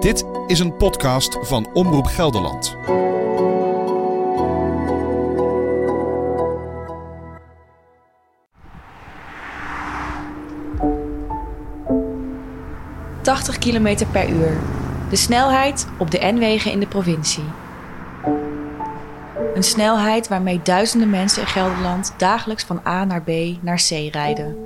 Dit 0.00 0.24
is 0.46 0.58
een 0.58 0.76
podcast 0.76 1.38
van 1.40 1.68
Omroep 1.72 2.06
Gelderland. 2.06 2.76
...80 13.22 13.58
km 13.58 14.06
per 14.12 14.28
uur. 14.28 14.58
De 15.10 15.16
snelheid 15.16 15.86
op 15.98 16.10
de 16.10 16.18
N-wegen 16.18 16.72
in 16.72 16.80
de 16.80 16.86
provincie. 16.86 17.44
Een 19.54 19.62
snelheid 19.62 20.28
waarmee 20.28 20.60
duizenden 20.62 21.10
mensen 21.10 21.42
in 21.42 21.48
Gelderland... 21.48 22.14
...dagelijks 22.16 22.64
van 22.64 22.80
A 22.86 23.04
naar 23.04 23.22
B 23.22 23.30
naar 23.60 23.82
C 23.88 23.90
rijden. 24.12 24.56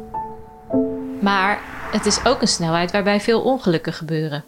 Maar 1.20 1.60
het 1.90 2.06
is 2.06 2.24
ook 2.24 2.40
een 2.40 2.48
snelheid 2.48 2.92
waarbij 2.92 3.20
veel 3.20 3.40
ongelukken 3.40 3.92
gebeuren. 3.92 4.44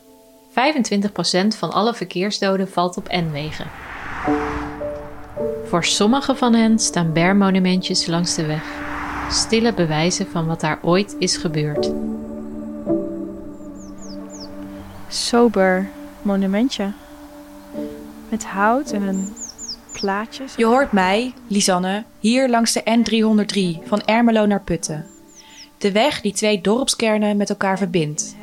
25% 0.53 0.55
van 1.59 1.73
alle 1.73 1.95
verkeersdoden 1.95 2.69
valt 2.69 2.97
op 2.97 3.09
N-wegen. 3.09 3.67
Voor 5.65 5.85
sommige 5.85 6.35
van 6.35 6.55
hen 6.55 6.79
staan 6.79 7.13
bermonumentjes 7.13 8.07
langs 8.07 8.35
de 8.35 8.47
weg. 8.47 8.65
Stille 9.31 9.75
bewijzen 9.75 10.27
van 10.27 10.47
wat 10.47 10.61
daar 10.61 10.79
ooit 10.83 11.17
is 11.19 11.37
gebeurd. 11.37 11.93
Sober 15.09 15.89
monumentje. 16.23 16.93
Met 18.29 18.45
hout 18.45 18.91
en 18.91 19.03
een 19.03 19.35
plaatje. 19.93 20.45
Je 20.57 20.65
hoort 20.65 20.93
mij, 20.93 21.35
Lisanne, 21.47 22.05
hier 22.21 22.49
langs 22.49 22.73
de 22.73 22.83
N303 22.83 23.87
van 23.87 24.01
Ermelo 24.05 24.47
naar 24.47 24.63
Putten. 24.63 25.07
De 25.79 25.93
weg 25.93 26.21
die 26.21 26.33
twee 26.33 26.61
dorpskernen 26.61 27.37
met 27.37 27.51
elkaar 27.51 27.79
verbindt. 27.79 28.37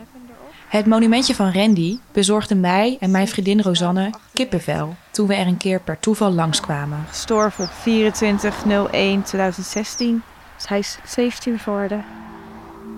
Het 0.70 0.86
monumentje 0.86 1.36
van 1.36 1.52
Randy 1.52 1.98
bezorgde 2.12 2.56
mij 2.56 2.98
en 3.00 3.12
mijn 3.12 3.28
vriendin 3.28 3.62
Rosanne 3.62 4.10
kippenvel 4.34 4.96
toen 5.12 5.28
we 5.28 5.34
er 5.34 5.48
een 5.48 5.58
keer 5.58 5.82
per 5.82 6.00
toeval 6.00 6.32
langskwamen. 6.32 7.06
Gestorven 7.08 7.64
op 7.64 7.70
24-01-2016. 7.70 7.74
Dus 10.56 10.68
hij 10.68 10.80
is 10.80 10.98
17 11.06 11.60
geworden. 11.60 12.06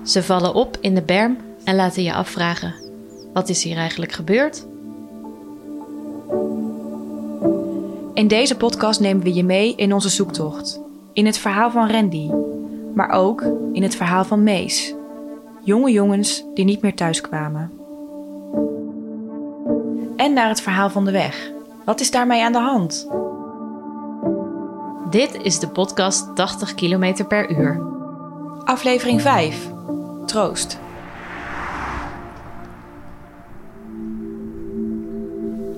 Ze 0.06 0.24
vallen 0.24 0.54
op 0.54 0.78
in 0.82 0.96
de 0.96 1.02
berm 1.02 1.38
en 1.64 1.76
laten 1.76 2.04
je 2.04 2.14
afvragen: 2.14 2.74
wat 3.34 3.50
is 3.50 3.64
hier 3.64 3.78
eigenlijk 3.78 4.12
gebeurd? 4.12 4.66
In 8.14 8.28
deze 8.28 8.58
podcast 8.58 9.00
nemen 9.00 9.24
we 9.24 9.34
je 9.34 9.44
mee 9.44 9.76
in 9.76 9.94
onze 9.94 10.10
zoektocht. 10.10 10.80
In 11.14 11.26
het 11.26 11.38
verhaal 11.38 11.72
van 11.72 11.92
Randy, 11.92 12.30
maar 12.96 13.10
ook 13.10 13.42
in 13.74 13.84
het 13.84 13.96
verhaal 13.96 14.26
van 14.26 14.44
Mees. 14.44 14.94
Jonge 15.64 15.92
jongens 15.92 16.44
die 16.54 16.66
niet 16.66 16.82
meer 16.82 16.96
thuis 16.96 17.22
kwamen. 17.22 17.72
En 20.16 20.34
naar 20.34 20.48
het 20.48 20.62
verhaal 20.62 20.90
van 20.90 21.06
de 21.06 21.12
weg. 21.12 21.52
Wat 21.86 22.00
is 22.00 22.12
daarmee 22.12 22.44
aan 22.44 22.52
de 22.52 22.60
hand? 22.60 23.08
Dit 25.10 25.44
is 25.44 25.60
de 25.60 25.68
podcast 25.68 26.36
80 26.36 26.76
km 26.76 27.26
per 27.28 27.52
uur. 27.52 27.82
Aflevering 28.64 29.22
5. 29.22 29.70
Troost. 30.26 30.80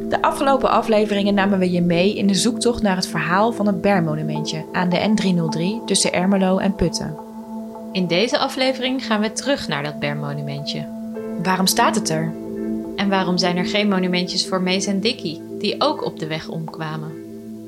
De 0.09 0.21
afgelopen 0.21 0.69
afleveringen 0.69 1.33
namen 1.33 1.59
we 1.59 1.71
je 1.71 1.81
mee 1.81 2.15
in 2.17 2.27
de 2.27 2.35
zoektocht 2.35 2.81
naar 2.81 2.95
het 2.95 3.07
verhaal 3.07 3.51
van 3.51 3.67
het 3.67 3.81
Bermonumentje 3.81 4.65
aan 4.71 4.89
de 4.89 4.99
N303 4.99 5.85
tussen 5.85 6.13
Ermelo 6.13 6.57
en 6.57 6.75
Putten. 6.75 7.32
In 7.93 8.07
deze 8.07 8.37
aflevering 8.37 9.05
gaan 9.05 9.21
we 9.21 9.31
terug 9.31 9.67
naar 9.67 9.83
dat 9.83 9.99
bermonumentje. 9.99 10.87
Waarom 11.43 11.67
staat 11.67 11.95
het 11.95 12.09
er? 12.09 12.33
En 12.95 13.09
waarom 13.09 13.37
zijn 13.37 13.57
er 13.57 13.65
geen 13.65 13.87
monumentjes 13.89 14.47
voor 14.47 14.61
Mees 14.61 14.85
en 14.85 14.99
Dickie, 14.99 15.41
die 15.59 15.75
ook 15.81 16.05
op 16.05 16.19
de 16.19 16.27
weg 16.27 16.47
omkwamen? 16.47 17.11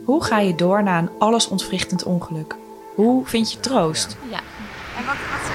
Hoe 0.06 0.24
ga 0.24 0.40
je 0.40 0.56
door 0.56 0.84
na 0.84 0.98
een 0.98 1.10
allesontwrichtend 1.20 2.04
ongeluk? 2.04 2.56
Hoe 2.96 3.26
vind 3.26 3.52
je 3.52 3.60
troost? 3.60 4.18
Ja. 4.30 4.40
En 4.98 5.06
wat, 5.06 5.16
wat 5.16 5.52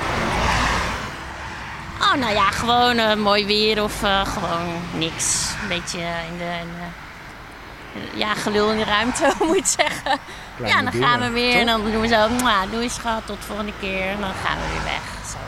Oh, 2.00 2.14
nou 2.20 2.34
ja, 2.34 2.50
gewoon 2.50 2.96
eh, 2.98 3.14
mooi 3.16 3.46
weer 3.46 3.82
of 3.82 4.02
eh, 4.02 4.26
gewoon 4.26 4.66
niks. 4.98 5.52
Een 5.62 5.68
beetje 5.68 5.98
in 5.98 6.38
de, 6.38 6.44
in 6.62 6.68
de- 6.78 8.18
ja, 8.18 8.34
gelul 8.34 8.70
in 8.70 8.76
de 8.78 8.84
ruimte, 8.84 9.32
moet 9.46 9.74
je 9.76 9.82
het 9.82 10.18
ja, 10.66 10.82
dan 10.82 10.92
gaan 10.92 11.20
we 11.20 11.30
weer 11.30 11.54
en 11.54 11.66
dan 11.66 11.82
doen 11.90 12.00
we 12.00 12.08
zo, 12.08 12.28
"Mwah, 12.28 12.70
doei 12.72 12.88
schat, 12.88 13.26
tot 13.26 13.36
de 13.36 13.42
volgende 13.42 13.72
keer. 13.80 14.06
En 14.06 14.20
dan 14.20 14.32
gaan 14.32 14.58
we 14.58 14.72
weer 14.72 14.84
weg, 14.84 15.26
zo. 15.30 15.38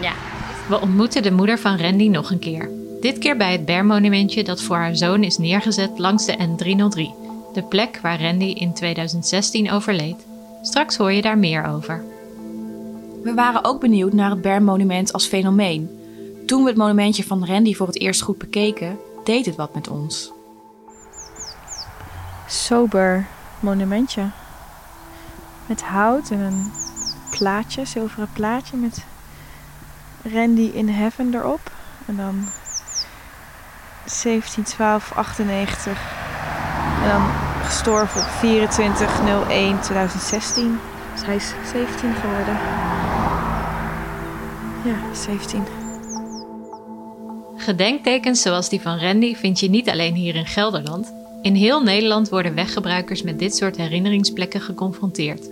Ja. 0.00 0.12
We 0.68 0.80
ontmoeten 0.80 1.22
de 1.22 1.32
moeder 1.32 1.58
van 1.58 1.80
Randy 1.80 2.08
nog 2.08 2.30
een 2.30 2.38
keer. 2.38 2.70
Dit 3.00 3.18
keer 3.18 3.36
bij 3.36 3.52
het 3.52 3.64
bermonumentje 3.64 4.44
dat 4.44 4.62
voor 4.62 4.76
haar 4.76 4.96
zoon 4.96 5.22
is 5.22 5.38
neergezet 5.38 5.98
langs 5.98 6.26
de 6.26 6.36
N303. 6.36 7.14
De 7.52 7.62
plek 7.62 7.98
waar 8.02 8.22
Randy 8.22 8.44
in 8.44 8.74
2016 8.74 9.70
overleed. 9.70 10.26
Straks 10.62 10.96
hoor 10.96 11.12
je 11.12 11.22
daar 11.22 11.38
meer 11.38 11.64
over. 11.64 12.04
We 13.22 13.34
waren 13.34 13.64
ook 13.64 13.80
benieuwd 13.80 14.12
naar 14.12 14.30
het 14.30 14.42
Bermonument 14.42 15.12
als 15.12 15.26
fenomeen. 15.26 15.90
Toen 16.46 16.62
we 16.62 16.68
het 16.68 16.78
monumentje 16.78 17.24
van 17.24 17.46
Randy 17.46 17.74
voor 17.74 17.86
het 17.86 18.00
eerst 18.00 18.22
goed 18.22 18.38
bekeken, 18.38 18.98
deed 19.24 19.46
het 19.46 19.56
wat 19.56 19.74
met 19.74 19.88
ons. 19.88 20.32
Sober 22.46 23.26
monumentje. 23.60 24.22
Met 25.66 25.82
hout 25.82 26.30
en 26.30 26.38
een 26.38 26.72
plaatje, 27.30 27.84
zilveren 27.84 28.28
plaatje 28.32 28.76
met 28.76 29.04
Randy 30.32 30.70
in 30.74 30.88
Heaven 30.88 31.34
erop. 31.34 31.70
En 32.06 32.16
dan 32.16 32.48
17, 34.04 34.62
12, 34.62 35.12
98. 35.12 35.98
En 37.02 37.08
dan 37.08 37.22
gestorven 37.64 38.20
op 38.20 38.26
24, 38.26 39.20
01, 39.48 39.80
2016. 39.80 40.80
Dus 41.12 41.24
hij 41.24 41.36
is 41.36 41.52
17 41.72 42.14
geworden. 42.14 42.58
Ja, 44.84 45.14
17. 45.14 45.64
Gedenktekens 47.56 48.42
zoals 48.42 48.68
die 48.68 48.80
van 48.80 48.98
Randy 48.98 49.36
vind 49.36 49.60
je 49.60 49.70
niet 49.70 49.90
alleen 49.90 50.14
hier 50.14 50.34
in 50.34 50.46
Gelderland. 50.46 51.19
In 51.42 51.54
heel 51.54 51.82
Nederland 51.82 52.28
worden 52.28 52.54
weggebruikers 52.54 53.22
met 53.22 53.38
dit 53.38 53.56
soort 53.56 53.76
herinneringsplekken 53.76 54.60
geconfronteerd. 54.60 55.50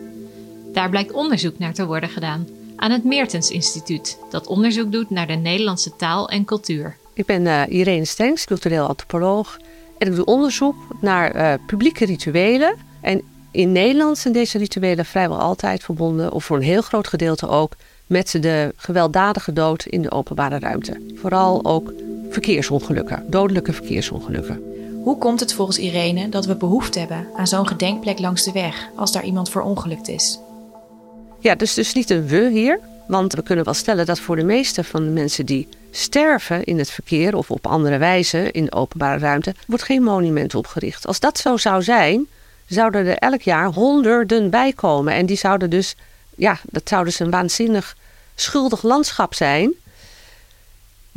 Daar 0.72 0.90
blijkt 0.90 1.12
onderzoek 1.12 1.58
naar 1.58 1.74
te 1.74 1.86
worden 1.86 2.08
gedaan 2.08 2.46
aan 2.76 2.90
het 2.90 3.04
Meertens 3.04 3.50
Instituut, 3.50 4.18
dat 4.30 4.46
onderzoek 4.46 4.92
doet 4.92 5.10
naar 5.10 5.26
de 5.26 5.34
Nederlandse 5.34 5.96
taal 5.96 6.28
en 6.28 6.44
cultuur. 6.44 6.96
Ik 7.14 7.26
ben 7.26 7.46
eh, 7.46 7.62
Irene 7.68 8.04
Stengs, 8.04 8.44
cultureel 8.44 8.86
antropoloog. 8.86 9.58
En 9.98 10.08
ik 10.08 10.14
doe 10.14 10.24
onderzoek 10.24 10.76
naar 11.00 11.30
eh, 11.30 11.54
publieke 11.66 12.04
rituelen. 12.04 12.76
En 13.00 13.22
in 13.50 13.72
Nederland 13.72 14.18
zijn 14.18 14.34
deze 14.34 14.58
rituelen 14.58 15.04
vrijwel 15.04 15.38
altijd 15.38 15.84
verbonden, 15.84 16.32
of 16.32 16.44
voor 16.44 16.56
een 16.56 16.62
heel 16.62 16.82
groot 16.82 17.08
gedeelte 17.08 17.48
ook, 17.48 17.72
met 18.06 18.36
de 18.40 18.74
gewelddadige 18.76 19.52
dood 19.52 19.84
in 19.84 20.02
de 20.02 20.10
openbare 20.10 20.58
ruimte. 20.58 21.00
Vooral 21.14 21.64
ook 21.64 21.92
verkeersongelukken, 22.30 23.24
dodelijke 23.26 23.72
verkeersongelukken. 23.72 24.62
Hoe 25.08 25.18
komt 25.18 25.40
het 25.40 25.52
volgens 25.52 25.78
Irene 25.78 26.28
dat 26.28 26.46
we 26.46 26.56
behoefte 26.56 26.98
hebben 26.98 27.26
aan 27.36 27.46
zo'n 27.46 27.68
gedenkplek 27.68 28.18
langs 28.18 28.44
de 28.44 28.52
weg 28.52 28.88
als 28.96 29.12
daar 29.12 29.24
iemand 29.24 29.50
verongelukt 29.50 30.08
is? 30.08 30.38
Ja, 31.38 31.54
dus 31.54 31.74
dus 31.74 31.92
niet 31.92 32.10
een 32.10 32.26
we 32.26 32.48
hier. 32.50 32.80
Want 33.06 33.32
we 33.32 33.42
kunnen 33.42 33.64
wel 33.64 33.74
stellen 33.74 34.06
dat 34.06 34.20
voor 34.20 34.36
de 34.36 34.44
meeste 34.44 34.84
van 34.84 35.04
de 35.04 35.10
mensen 35.10 35.46
die 35.46 35.68
sterven 35.90 36.64
in 36.64 36.78
het 36.78 36.90
verkeer 36.90 37.36
of 37.36 37.50
op 37.50 37.66
andere 37.66 37.98
wijze 37.98 38.50
in 38.50 38.64
de 38.64 38.72
openbare 38.72 39.18
ruimte, 39.18 39.54
wordt 39.66 39.82
geen 39.82 40.02
monument 40.02 40.54
opgericht. 40.54 41.06
Als 41.06 41.20
dat 41.20 41.38
zo 41.38 41.56
zou 41.56 41.82
zijn, 41.82 42.26
zouden 42.66 43.06
er 43.06 43.16
elk 43.16 43.42
jaar 43.42 43.66
honderden 43.66 44.50
bij 44.50 44.72
komen. 44.72 45.12
En 45.12 45.26
die 45.26 45.36
zouden 45.36 45.70
dus, 45.70 45.96
ja, 46.34 46.58
dat 46.64 46.88
zou 46.88 47.04
dus 47.04 47.18
een 47.18 47.30
waanzinnig 47.30 47.96
schuldig 48.34 48.82
landschap 48.82 49.34
zijn. 49.34 49.72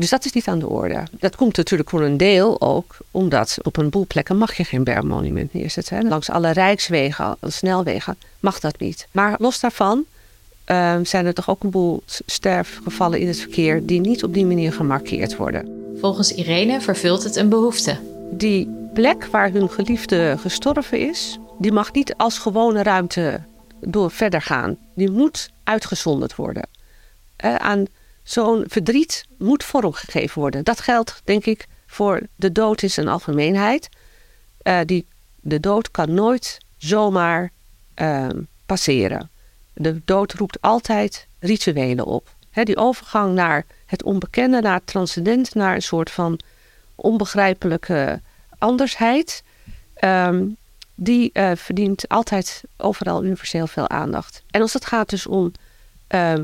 Dus 0.01 0.09
dat 0.09 0.25
is 0.25 0.31
niet 0.31 0.47
aan 0.47 0.59
de 0.59 0.67
orde. 0.67 1.03
Dat 1.19 1.35
komt 1.35 1.57
natuurlijk 1.57 1.89
voor 1.89 2.01
een 2.01 2.17
deel 2.17 2.61
ook 2.61 2.97
omdat 3.11 3.57
op 3.63 3.77
een 3.77 3.89
boel 3.89 4.05
plekken 4.07 4.37
mag 4.37 4.53
je 4.53 4.63
geen 4.63 4.83
bergmonument 4.83 5.53
neerzetten. 5.53 5.97
Hè. 5.97 6.03
Langs 6.03 6.29
alle 6.29 6.51
rijkswegen, 6.51 7.37
snelwegen 7.41 8.17
mag 8.39 8.59
dat 8.59 8.79
niet. 8.79 9.07
Maar 9.11 9.35
los 9.39 9.59
daarvan 9.59 10.05
eh, 10.63 10.95
zijn 11.03 11.25
er 11.25 11.33
toch 11.33 11.49
ook 11.49 11.63
een 11.63 11.69
boel 11.69 12.03
sterfgevallen 12.25 13.19
in 13.19 13.27
het 13.27 13.39
verkeer 13.39 13.85
die 13.85 13.99
niet 13.99 14.23
op 14.23 14.33
die 14.33 14.45
manier 14.45 14.73
gemarkeerd 14.73 15.35
worden. 15.35 15.93
Volgens 15.99 16.33
Irene 16.33 16.81
vervult 16.81 17.23
het 17.23 17.35
een 17.35 17.49
behoefte. 17.49 17.97
Die 18.31 18.89
plek 18.93 19.25
waar 19.25 19.51
hun 19.51 19.69
geliefde 19.69 20.35
gestorven 20.39 21.09
is, 21.09 21.39
die 21.59 21.71
mag 21.71 21.93
niet 21.93 22.13
als 22.17 22.37
gewone 22.37 22.83
ruimte 22.83 23.41
door 23.79 24.11
verder 24.11 24.41
gaan. 24.41 24.77
Die 24.95 25.11
moet 25.11 25.49
uitgezonderd 25.63 26.35
worden. 26.35 26.67
Eh, 27.35 27.55
aan 27.55 27.85
zo'n 28.31 28.63
verdriet 28.67 29.25
moet 29.37 29.63
vorm 29.63 29.93
gegeven 29.93 30.41
worden. 30.41 30.63
Dat 30.63 30.79
geldt, 30.79 31.21
denk 31.23 31.45
ik, 31.45 31.67
voor 31.87 32.21
de 32.35 32.51
dood 32.51 32.81
in 32.81 32.89
zijn 32.89 33.07
algemeenheid. 33.07 33.89
Eh, 34.61 34.79
die, 34.85 35.05
de 35.39 35.59
dood 35.59 35.91
kan 35.91 36.13
nooit 36.13 36.57
zomaar 36.77 37.51
eh, 37.93 38.27
passeren. 38.65 39.29
De 39.73 40.01
dood 40.05 40.33
roept 40.33 40.61
altijd 40.61 41.27
rituelen 41.39 42.05
op. 42.05 42.35
Die 42.63 42.77
overgang 42.77 43.33
naar 43.33 43.65
het 43.85 44.03
onbekende, 44.03 44.61
naar 44.61 44.73
het 44.73 44.87
transcendent, 44.87 45.55
naar 45.55 45.75
een 45.75 45.81
soort 45.81 46.11
van 46.11 46.39
onbegrijpelijke 46.95 48.21
andersheid. 48.57 49.43
Ehm, 49.93 50.45
die 50.95 51.29
uh, 51.33 51.51
verdient 51.55 52.07
altijd 52.07 52.63
overal 52.77 53.23
universeel 53.23 53.67
veel 53.67 53.89
aandacht. 53.89 54.43
En 54.49 54.61
als 54.61 54.73
het 54.73 54.85
gaat 54.85 55.09
dus 55.09 55.27
om 55.27 55.51
ehm, 56.07 56.43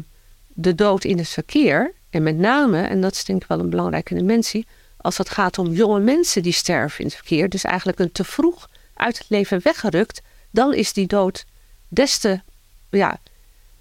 de 0.60 0.76
dood 0.76 1.04
in 1.04 1.18
het 1.18 1.28
verkeer, 1.28 1.94
en 2.10 2.24
met 2.24 2.38
name, 2.38 2.82
en 2.82 3.02
dat 3.02 3.12
is 3.12 3.24
denk 3.24 3.42
ik 3.42 3.48
wel 3.48 3.60
een 3.60 3.70
belangrijke 3.70 4.14
dimensie, 4.14 4.68
als 4.98 5.18
het 5.18 5.30
gaat 5.30 5.58
om 5.58 5.72
jonge 5.72 6.00
mensen 6.00 6.44
die 6.44 6.54
sterven 6.54 7.00
in 7.00 7.06
het 7.06 7.16
verkeer, 7.16 7.50
dus 7.50 7.64
eigenlijk 7.64 8.00
een 8.00 8.12
te 8.12 8.24
vroeg 8.24 8.70
uit 8.94 9.18
het 9.18 9.30
leven 9.30 9.60
weggerukt, 9.64 10.22
dan 10.52 10.74
is 10.74 10.94
die 10.94 11.08
dood 11.08 11.46
des 11.88 12.18
te 12.18 12.42
ja, 12.90 13.20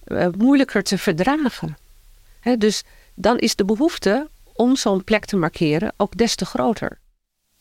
uh, 0.06 0.26
moeilijker 0.38 0.82
te 0.82 0.99
verdragen. 0.99 1.76
dus 2.58 2.82
dan 3.14 3.38
is 3.38 3.56
de 3.56 3.64
behoefte 3.64 4.28
om 4.52 4.76
zo'n 4.76 5.05
plek 5.05 5.25
te 5.25 5.37
markeren 5.37 5.93
ook 5.96 6.17
des 6.17 6.34
te 6.34 6.44
groter. 6.44 6.99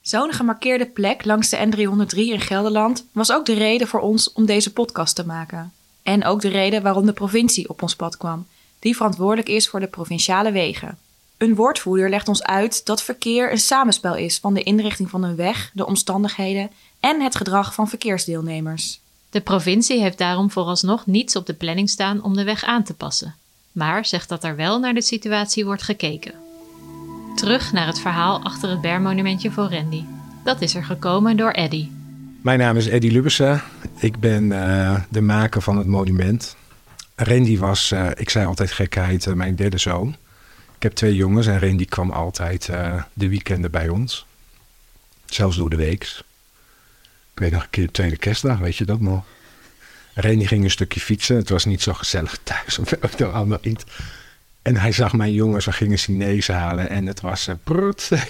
Zo'n 0.01 0.33
gemarkeerde 0.33 0.85
plek 0.85 1.25
langs 1.25 1.49
de 1.49 1.57
N303 1.57 2.17
in 2.17 2.41
Gelderland 2.41 3.05
was 3.11 3.31
ook 3.31 3.45
de 3.45 3.53
reden 3.53 3.87
voor 3.87 3.99
ons 3.99 4.33
om 4.33 4.45
deze 4.45 4.73
podcast 4.73 5.15
te 5.15 5.25
maken. 5.25 5.73
En 6.03 6.25
ook 6.25 6.41
de 6.41 6.49
reden 6.49 6.81
waarom 6.81 7.05
de 7.05 7.13
provincie 7.13 7.69
op 7.69 7.81
ons 7.81 7.95
pad 7.95 8.17
kwam, 8.17 8.47
die 8.85 8.95
verantwoordelijk 8.95 9.49
is 9.49 9.67
voor 9.67 9.79
de 9.79 9.87
provinciale 9.87 10.51
wegen. 10.51 10.97
Een 11.37 11.55
woordvoerder 11.55 12.09
legt 12.09 12.27
ons 12.27 12.43
uit 12.43 12.85
dat 12.85 13.03
verkeer 13.03 13.51
een 13.51 13.57
samenspel 13.57 14.15
is 14.15 14.39
van 14.39 14.53
de 14.53 14.63
inrichting 14.63 15.09
van 15.09 15.23
een 15.23 15.35
weg, 15.35 15.71
de 15.73 15.85
omstandigheden 15.85 16.69
en 16.99 17.21
het 17.21 17.35
gedrag 17.35 17.73
van 17.73 17.89
verkeersdeelnemers. 17.89 18.99
De 19.29 19.41
provincie 19.41 20.01
heeft 20.01 20.17
daarom 20.17 20.51
vooralsnog 20.51 21.05
niets 21.05 21.35
op 21.35 21.45
de 21.45 21.53
planning 21.53 21.89
staan 21.89 22.23
om 22.23 22.35
de 22.35 22.43
weg 22.43 22.63
aan 22.63 22.83
te 22.83 22.93
passen, 22.93 23.35
maar 23.71 24.05
zegt 24.05 24.29
dat 24.29 24.43
er 24.43 24.55
wel 24.55 24.79
naar 24.79 24.93
de 24.93 25.01
situatie 25.01 25.65
wordt 25.65 25.83
gekeken. 25.83 26.33
Terug 27.35 27.71
naar 27.71 27.87
het 27.87 27.99
verhaal 27.99 28.43
achter 28.43 28.69
het 28.69 28.81
bermonumentje 28.81 29.51
voor 29.51 29.73
Randy. 29.73 30.03
Dat 30.43 30.61
is 30.61 30.75
er 30.75 30.83
gekomen 30.83 31.37
door 31.37 31.51
Eddy. 31.51 31.87
Mijn 32.41 32.59
naam 32.59 32.77
is 32.77 32.87
Eddy 32.87 33.09
Lubbersen. 33.09 33.61
Ik 33.99 34.19
ben 34.19 34.43
uh, 34.43 34.99
de 35.09 35.21
maker 35.21 35.61
van 35.61 35.77
het 35.77 35.87
monument. 35.87 36.55
Randy 37.15 37.57
was, 37.57 37.91
uh, 37.91 38.09
ik 38.15 38.29
zei 38.29 38.45
altijd 38.45 38.71
gekheid, 38.71 39.25
uh, 39.25 39.33
mijn 39.33 39.55
derde 39.55 39.77
zoon. 39.77 40.15
Ik 40.75 40.83
heb 40.83 40.93
twee 40.93 41.15
jongens 41.15 41.47
en 41.47 41.59
Randy 41.59 41.85
kwam 41.85 42.11
altijd 42.11 42.65
de 43.13 43.29
weekenden 43.29 43.71
bij 43.71 43.89
ons. 43.89 44.25
Zelfs 45.25 45.57
door 45.57 45.69
de 45.69 45.75
weeks. 45.75 46.23
Ik 47.33 47.39
weet 47.39 47.51
nog 47.51 47.63
een 47.63 47.69
keer 47.69 47.85
de 47.85 47.91
tweede 47.91 48.17
kerstdag, 48.17 48.59
weet 48.59 48.75
je 48.75 48.85
dat 48.85 48.99
nog? 48.99 49.23
Randy 50.13 50.45
ging 50.45 50.63
een 50.63 50.71
stukje 50.71 50.99
fietsen. 50.99 51.35
Het 51.35 51.49
was 51.49 51.65
niet 51.65 51.81
zo 51.81 51.93
gezellig 51.93 52.39
thuis, 52.43 52.77
of 52.79 52.93
ook 53.01 53.21
allemaal 53.21 53.59
niet. 53.61 53.83
En 54.61 54.77
hij 54.77 54.91
zag 54.91 55.13
mijn 55.13 55.33
jongens, 55.33 55.65
we 55.65 55.71
gingen 55.71 55.97
Chinees 55.97 56.47
halen 56.47 56.89
en 56.89 57.05
het 57.05 57.21
was 57.21 57.47
uh, 57.47 57.89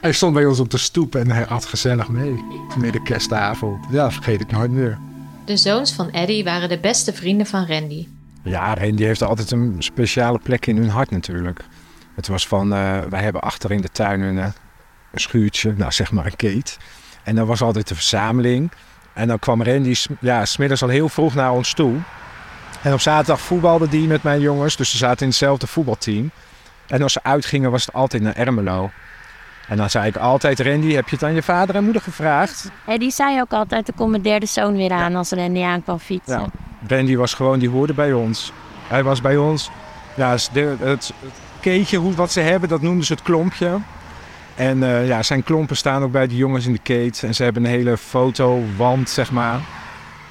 hij 0.00 0.12
stond 0.12 0.34
bij 0.34 0.46
ons 0.46 0.60
op 0.60 0.70
de 0.70 0.78
stoep 0.78 1.14
en 1.14 1.30
hij 1.30 1.46
at 1.46 1.64
gezellig 1.64 2.08
mee. 2.08 2.44
Midden 2.78 3.02
kerstavond. 3.02 3.86
Ja, 3.90 4.10
vergeet 4.10 4.40
ik 4.40 4.50
nooit 4.50 4.70
meer. 4.70 4.98
De 5.44 5.56
zoons 5.56 5.92
van 5.92 6.10
Eddie 6.10 6.44
waren 6.44 6.68
de 6.68 6.78
beste 6.78 7.12
vrienden 7.12 7.46
van 7.46 7.66
Randy. 7.66 8.06
Ja, 8.42 8.74
Randy 8.74 9.02
heeft 9.02 9.22
altijd 9.22 9.50
een 9.50 9.76
speciale 9.78 10.38
plek 10.38 10.66
in 10.66 10.76
hun 10.76 10.88
hart 10.88 11.10
natuurlijk. 11.10 11.64
Het 12.14 12.28
was 12.28 12.46
van, 12.46 12.72
uh, 12.72 12.98
wij 13.00 13.22
hebben 13.22 13.40
achter 13.42 13.72
in 13.72 13.80
de 13.80 13.88
tuin 13.88 14.20
een, 14.20 14.38
eh, 14.38 14.44
een 15.12 15.20
schuurtje, 15.20 15.74
nou 15.76 15.92
zeg 15.92 16.12
maar 16.12 16.26
een 16.26 16.36
keet. 16.36 16.78
En 17.22 17.34
dan 17.34 17.46
was 17.46 17.62
altijd 17.62 17.90
een 17.90 17.96
verzameling. 17.96 18.70
En 19.12 19.28
dan 19.28 19.38
kwam 19.38 19.62
Randy 19.62 19.94
ja, 20.20 20.44
smiddags 20.44 20.82
al 20.82 20.88
heel 20.88 21.08
vroeg 21.08 21.34
naar 21.34 21.52
ons 21.52 21.74
toe. 21.74 21.94
En 22.82 22.92
op 22.92 23.00
zaterdag 23.00 23.40
voetbalde 23.40 23.88
die 23.88 24.06
met 24.06 24.22
mijn 24.22 24.40
jongens. 24.40 24.76
Dus 24.76 24.90
ze 24.90 24.96
zaten 24.96 25.20
in 25.20 25.28
hetzelfde 25.28 25.66
voetbalteam. 25.66 26.30
En 26.86 27.02
als 27.02 27.12
ze 27.12 27.22
uitgingen 27.22 27.70
was 27.70 27.86
het 27.86 27.94
altijd 27.94 28.22
naar 28.22 28.36
Ermelo. 28.36 28.90
En 29.68 29.76
dan 29.76 29.90
zei 29.90 30.06
ik 30.06 30.16
altijd, 30.16 30.60
Randy, 30.60 30.92
heb 30.92 31.08
je 31.08 31.14
het 31.14 31.24
aan 31.24 31.34
je 31.34 31.42
vader 31.42 31.74
en 31.74 31.84
moeder 31.84 32.02
gevraagd? 32.02 32.70
En 32.86 32.98
die 32.98 33.10
zei 33.10 33.40
ook 33.40 33.52
altijd, 33.52 33.88
er 33.88 33.94
komt 33.94 34.10
mijn 34.10 34.22
derde 34.22 34.46
zoon 34.46 34.76
weer 34.76 34.90
aan 34.90 35.14
als 35.14 35.30
Randy 35.30 35.62
aankwam 35.62 35.98
fietsen. 35.98 36.40
Ja. 36.40 36.96
Randy 36.96 37.16
was 37.16 37.34
gewoon, 37.34 37.58
die 37.58 37.68
hoorde 37.68 37.94
bij 37.94 38.12
ons. 38.12 38.52
Hij 38.88 39.02
was 39.02 39.20
bij 39.20 39.36
ons. 39.36 39.70
Ja, 40.16 40.30
het, 40.30 40.50
het, 40.80 41.12
keetje, 41.60 41.98
hoe, 41.98 42.14
wat 42.14 42.32
ze 42.32 42.40
hebben, 42.40 42.68
dat 42.68 42.80
noemden 42.80 43.04
ze 43.04 43.12
het 43.12 43.22
klompje. 43.22 43.78
En 44.54 44.78
uh, 44.78 45.06
ja, 45.06 45.22
zijn 45.22 45.42
klompen 45.42 45.76
staan 45.76 46.02
ook 46.02 46.12
bij 46.12 46.26
de 46.26 46.36
jongens 46.36 46.66
in 46.66 46.72
de 46.72 46.78
keet. 46.78 47.22
En 47.22 47.34
ze 47.34 47.42
hebben 47.42 47.64
een 47.64 47.70
hele 47.70 47.96
fotowand, 47.96 49.10
zeg 49.10 49.32
maar 49.32 49.60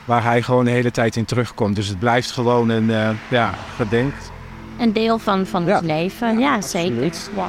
waar 0.05 0.23
hij 0.23 0.41
gewoon 0.41 0.65
de 0.65 0.71
hele 0.71 0.91
tijd 0.91 1.15
in 1.15 1.25
terugkomt. 1.25 1.75
Dus 1.75 1.87
het 1.87 1.99
blijft 1.99 2.31
gewoon 2.31 2.69
een 2.69 2.89
uh, 2.89 3.09
ja, 3.27 3.53
gedenkt. 3.75 4.31
Een 4.77 4.93
deel 4.93 5.19
van, 5.19 5.45
van 5.45 5.67
het 5.67 5.83
leven, 5.83 6.39
ja, 6.39 6.61
zeker. 6.61 7.11
Ja. 7.35 7.47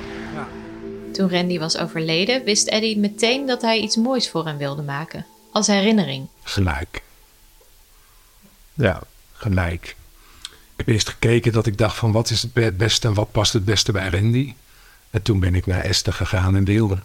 Toen 1.14 1.30
Randy 1.30 1.58
was 1.58 1.78
overleden, 1.78 2.44
wist 2.44 2.68
Eddie 2.68 2.98
meteen 2.98 3.46
dat 3.46 3.62
hij 3.62 3.80
iets 3.80 3.96
moois 3.96 4.30
voor 4.30 4.46
hem 4.46 4.56
wilde 4.56 4.82
maken. 4.82 5.26
Als 5.52 5.66
herinnering. 5.66 6.26
Gelijk. 6.42 7.02
Ja, 8.72 9.02
gelijk. 9.32 9.96
Ik 10.42 10.76
heb 10.76 10.88
eerst 10.88 11.08
gekeken 11.08 11.52
dat 11.52 11.66
ik 11.66 11.78
dacht 11.78 11.96
van 11.96 12.12
wat 12.12 12.30
is 12.30 12.42
het 12.42 12.76
beste 12.76 13.08
en 13.08 13.14
wat 13.14 13.32
past 13.32 13.52
het 13.52 13.64
beste 13.64 13.92
bij 13.92 14.08
Randy. 14.08 14.54
En 15.10 15.22
toen 15.22 15.40
ben 15.40 15.54
ik 15.54 15.66
naar 15.66 15.80
Esther 15.80 16.12
gegaan 16.12 16.56
en 16.56 16.64
deelde. 16.64 16.98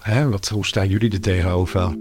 Hè, 0.00 0.28
wat, 0.28 0.48
hoe 0.48 0.66
staan 0.66 0.88
jullie 0.88 1.12
er 1.12 1.20
tegenover? 1.20 1.96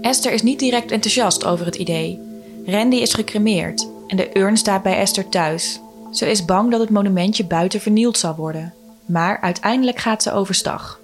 Esther 0.00 0.32
is 0.32 0.42
niet 0.42 0.58
direct 0.58 0.90
enthousiast 0.90 1.44
over 1.44 1.66
het 1.66 1.74
idee. 1.74 2.20
Randy 2.66 2.96
is 2.96 3.14
gecremeerd 3.14 3.88
en 4.06 4.16
de 4.16 4.38
urn 4.38 4.56
staat 4.56 4.82
bij 4.82 4.96
Esther 4.96 5.28
thuis. 5.28 5.80
Ze 6.14 6.30
is 6.30 6.44
bang 6.44 6.70
dat 6.70 6.80
het 6.80 6.90
monumentje 6.90 7.44
buiten 7.44 7.80
vernield 7.80 8.18
zal 8.18 8.34
worden. 8.34 8.74
Maar 9.06 9.40
uiteindelijk 9.40 9.98
gaat 9.98 10.22
ze 10.22 10.32
overstag. 10.32 11.00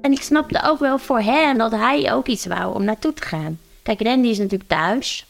En 0.00 0.12
ik 0.12 0.22
snapte 0.22 0.62
ook 0.64 0.78
wel 0.78 0.98
voor 0.98 1.20
hem 1.20 1.58
dat 1.58 1.70
hij 1.70 2.12
ook 2.12 2.26
iets 2.26 2.46
wou 2.46 2.74
om 2.74 2.84
naartoe 2.84 3.14
te 3.14 3.22
gaan. 3.22 3.58
Kijk, 3.82 4.02
Randy 4.02 4.28
is 4.28 4.38
natuurlijk 4.38 4.70
thuis. 4.70 5.26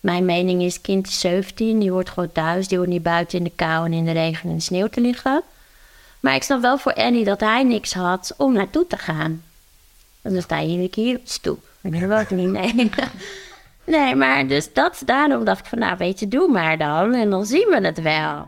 Mijn 0.00 0.24
mening 0.24 0.62
is, 0.62 0.80
kind 0.80 1.06
is 1.06 1.20
17, 1.20 1.78
die 1.78 1.90
hoort 1.90 2.08
gewoon 2.08 2.32
thuis. 2.32 2.68
Die 2.68 2.78
hoort 2.78 2.90
niet 2.90 3.02
buiten 3.02 3.38
in 3.38 3.44
de 3.44 3.52
kou 3.56 3.84
en 3.84 3.92
in 3.92 4.04
de 4.04 4.12
regen 4.12 4.50
en 4.50 4.56
de 4.56 4.62
sneeuw 4.62 4.88
te 4.88 5.00
liggen. 5.00 5.42
Maar 6.20 6.34
ik 6.34 6.42
snap 6.42 6.60
wel 6.60 6.78
voor 6.78 6.94
Andy 6.94 7.24
dat 7.24 7.40
hij 7.40 7.62
niks 7.62 7.92
had 7.92 8.34
om 8.36 8.52
naartoe 8.52 8.86
te 8.86 8.96
gaan. 8.96 9.42
En 10.22 10.32
dan 10.32 10.42
sta 10.42 10.58
je 10.58 10.88
hier 10.94 11.16
op 11.16 11.24
de 11.24 11.30
stoep. 11.30 11.64
Ik 11.80 11.92
wil 11.92 12.18
ook 12.18 12.30
niet, 12.30 12.48
nee. 12.48 12.90
Nee, 13.86 14.14
maar 14.14 14.46
dus 14.46 14.72
dat, 14.72 15.02
daarom 15.04 15.44
dacht 15.44 15.60
ik 15.60 15.66
van, 15.66 15.78
nou 15.78 15.96
weet 15.96 16.20
je, 16.20 16.28
doe 16.28 16.48
maar 16.48 16.78
dan. 16.78 17.14
En 17.14 17.30
dan 17.30 17.46
zien 17.46 17.68
we 17.68 17.80
het 17.86 18.02
wel. 18.02 18.46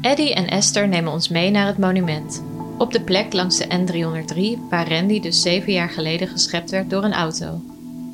Eddie 0.00 0.34
en 0.34 0.46
Esther 0.46 0.88
nemen 0.88 1.12
ons 1.12 1.28
mee 1.28 1.50
naar 1.50 1.66
het 1.66 1.78
monument. 1.78 2.44
Op 2.78 2.92
de 2.92 3.00
plek 3.00 3.32
langs 3.32 3.56
de 3.56 3.66
N303, 3.66 4.68
waar 4.70 4.88
Randy 4.88 5.20
dus 5.20 5.42
zeven 5.42 5.72
jaar 5.72 5.88
geleden 5.88 6.28
geschept 6.28 6.70
werd 6.70 6.90
door 6.90 7.04
een 7.04 7.14
auto. 7.14 7.60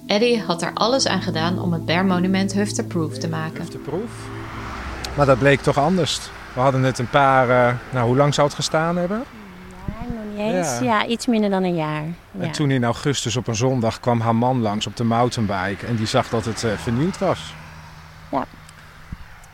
Eddie 0.07 0.41
had 0.41 0.63
er 0.63 0.71
alles 0.75 1.07
aan 1.07 1.23
gedaan 1.23 1.59
om 1.59 1.73
het 1.73 1.85
Bear-monument 1.85 2.53
Hufterproof 2.53 3.19
te 3.19 3.29
maken. 3.29 3.61
Hufterproof? 3.61 4.11
Maar 5.17 5.27
dat 5.27 5.39
bleek 5.39 5.61
toch 5.61 5.79
anders. 5.79 6.21
We 6.55 6.61
hadden 6.61 6.81
net 6.81 6.99
een 6.99 7.11
paar... 7.11 7.49
Uh, 7.49 7.75
nou, 7.91 8.07
hoe 8.07 8.17
lang 8.17 8.35
zou 8.35 8.47
het 8.47 8.57
gestaan 8.57 8.97
hebben? 8.97 9.25
Ja. 9.87 10.22
Iets 11.09 11.27
minder 11.27 11.51
dan 11.51 11.63
een 11.63 11.75
jaar. 11.75 12.05
En 12.39 12.51
toen 12.51 12.71
in 12.71 12.85
augustus 12.85 13.37
op 13.37 13.47
een 13.47 13.55
zondag 13.55 14.01
kwam 14.01 14.21
haar 14.21 14.37
man 14.37 14.61
langs 14.61 14.87
op 14.87 14.97
de 14.97 15.05
mountainbike 15.05 15.87
en 15.87 15.97
die 15.97 16.07
zag 16.07 16.29
dat 16.29 16.45
het 16.45 16.63
uh, 16.63 16.73
vernieuwd 16.73 17.19
was. 17.19 17.55
Ja. 18.31 18.45